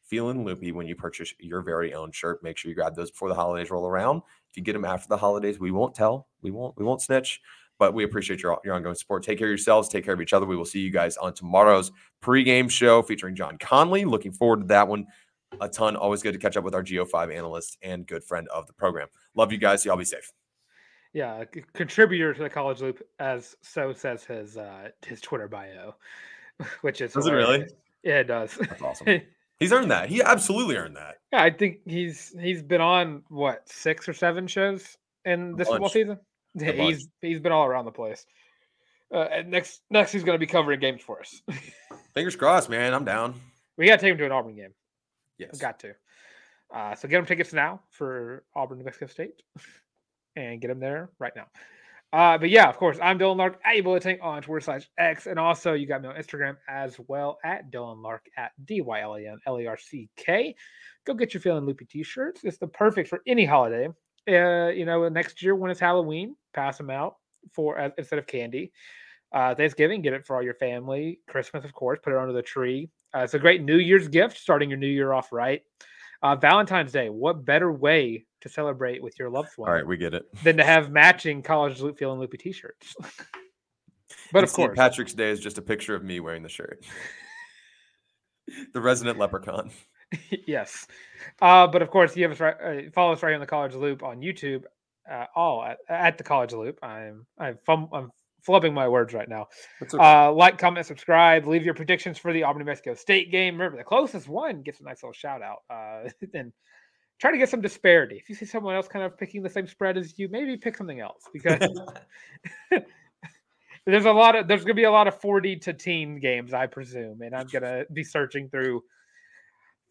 [0.06, 2.42] Feeling Loopy when you purchase your very own shirt.
[2.42, 4.22] Make sure you grab those before the holidays roll around.
[4.50, 6.28] If you get them after the holidays, we won't tell.
[6.42, 6.76] We won't.
[6.76, 7.40] We won't snitch.
[7.80, 9.24] But we appreciate your, your ongoing support.
[9.24, 9.88] Take care of yourselves.
[9.88, 10.46] Take care of each other.
[10.46, 11.90] We will see you guys on tomorrow's
[12.22, 14.04] pregame show featuring John Conley.
[14.04, 15.06] Looking forward to that one
[15.60, 15.96] a ton.
[15.96, 19.08] Always good to catch up with our Go5 analyst and good friend of the program.
[19.34, 19.84] Love you guys.
[19.84, 20.30] Y'all be safe.
[21.12, 25.96] Yeah, contributor to the College Loop, as so says his uh, his Twitter bio,
[26.82, 27.66] which is Does it really?
[28.04, 28.54] Yeah, it does.
[28.54, 29.22] That's awesome.
[29.58, 30.08] He's earned that.
[30.08, 31.16] He absolutely earned that.
[31.32, 35.90] Yeah, I think he's he's been on what six or seven shows in this football
[35.90, 36.18] season.
[36.54, 38.24] Yeah, he's he's been all around the place.
[39.12, 41.42] Uh, and next next he's going to be covering games for us.
[42.14, 42.94] Fingers crossed, man.
[42.94, 43.34] I'm down.
[43.76, 44.74] we got to take him to an Auburn game.
[45.38, 45.58] Yes.
[45.58, 45.94] Got to.
[46.74, 49.42] Uh, so get him tickets now for Auburn, New Mexico State,
[50.36, 51.46] and get him there right now.
[52.12, 55.38] Uh, but yeah, of course, I'm Dylan Larck at Bulletin on Twitter slash X, and
[55.38, 59.14] also you got me on Instagram as well at Dylan Larck at D Y L
[59.14, 60.54] A N L A R C K.
[61.06, 62.40] Go get your feeling loopy t-shirts.
[62.42, 63.88] It's the perfect for any holiday.
[64.28, 67.16] Uh, you know, next year when it's Halloween, pass them out
[67.52, 68.72] for uh, instead of candy.
[69.32, 71.20] Uh, Thanksgiving, get it for all your family.
[71.28, 72.90] Christmas, of course, put it under the tree.
[73.14, 75.62] Uh, it's a great New Year's gift, starting your New Year off right.
[76.22, 79.96] Uh, Valentine's Day, what better way to celebrate with your loved one All right, we
[79.96, 80.24] get it.
[80.42, 82.94] than to have matching college loop feeling loopy t-shirts?
[83.00, 84.68] but And of St.
[84.68, 86.84] course, Patrick's Day is just a picture of me wearing the shirt.
[88.74, 89.70] the resident leprechaun.
[90.46, 90.86] yes.
[91.40, 93.74] Uh, but of course, you have us right, uh, follow us right on the College
[93.74, 94.64] Loop on YouTube.
[95.10, 96.78] Uh, all at, at the College Loop.
[96.82, 98.10] I'm I'm fum, I'm
[98.46, 99.46] flubbing my words right now.
[99.82, 99.98] okay.
[99.98, 101.46] Uh, like, comment, subscribe.
[101.46, 103.54] Leave your predictions for the Auburn New Mexico State game.
[103.54, 105.58] Remember, the closest one gets a nice little shout out.
[105.68, 106.52] Uh, and
[107.20, 108.16] try to get some disparity.
[108.16, 110.76] If you see someone else kind of picking the same spread as you, maybe pick
[110.76, 111.60] something else because
[113.86, 116.54] there's a lot of there's going to be a lot of 40 to teen games,
[116.54, 118.82] I presume, and I'm going to be searching through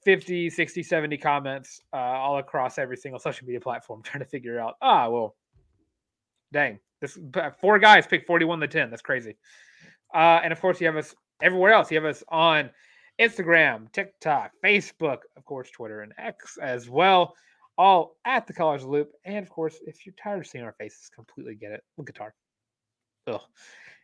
[0.06, 4.60] 50, 60, 70 comments uh, all across every single social media platform trying to figure
[4.60, 5.36] out, ah, well,
[6.54, 7.18] dang, this
[7.60, 8.90] four guys picked 41 to 10.
[8.90, 9.38] That's crazy.
[10.14, 11.92] Uh, and of course, you have us everywhere else.
[11.92, 12.70] You have us on
[13.20, 17.36] Instagram, TikTok, Facebook, of course, Twitter and X as well,
[17.78, 19.12] all at the College Loop.
[19.26, 21.84] And of course, if you're tired of seeing our faces, completely get it.
[21.98, 22.34] Look guitar.
[23.28, 23.42] Ugh.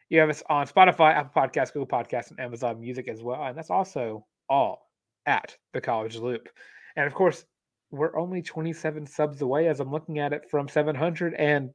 [0.09, 3.43] You have us on Spotify, Apple Podcasts, Google Podcasts, and Amazon Music as well.
[3.43, 4.84] And that's also all
[5.25, 6.49] at the College Loop.
[6.95, 7.45] And of course,
[7.91, 11.33] we're only 27 subs away as I'm looking at it from 700.
[11.35, 11.71] And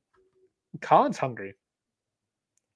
[0.81, 1.55] Colin's hungry.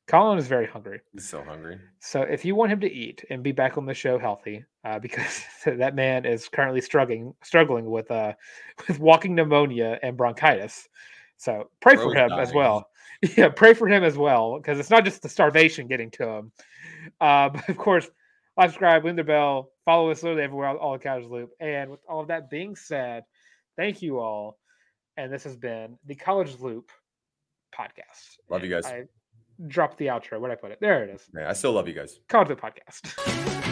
[0.07, 1.01] Colin is very hungry.
[1.12, 1.79] He's so hungry.
[2.01, 4.99] So if you want him to eat and be back on the show healthy, uh,
[5.01, 8.35] because that man is currently struggling struggling with uh
[8.89, 10.89] with walking pneumonia and bronchitis.
[11.37, 12.89] So pray for Bro's him as well.
[13.39, 16.53] Yeah, pray for him as well because it's not just the starvation getting to him.
[17.22, 18.07] Uh, but of course,
[18.61, 21.51] subscribe, ring the bell, follow us literally everywhere, all, all the Couch Loop.
[21.61, 23.24] And with all of that being said,
[23.76, 24.59] thank you all.
[25.16, 26.91] And this has been the College Loop
[27.78, 28.39] podcast.
[28.49, 28.87] Love you guys.
[28.87, 29.05] I
[29.66, 30.41] dropped the outro.
[30.41, 30.78] Where'd I put it?
[30.80, 31.22] There it is.
[31.35, 32.18] Yeah, I still love you guys.
[32.28, 33.70] College Loop podcast.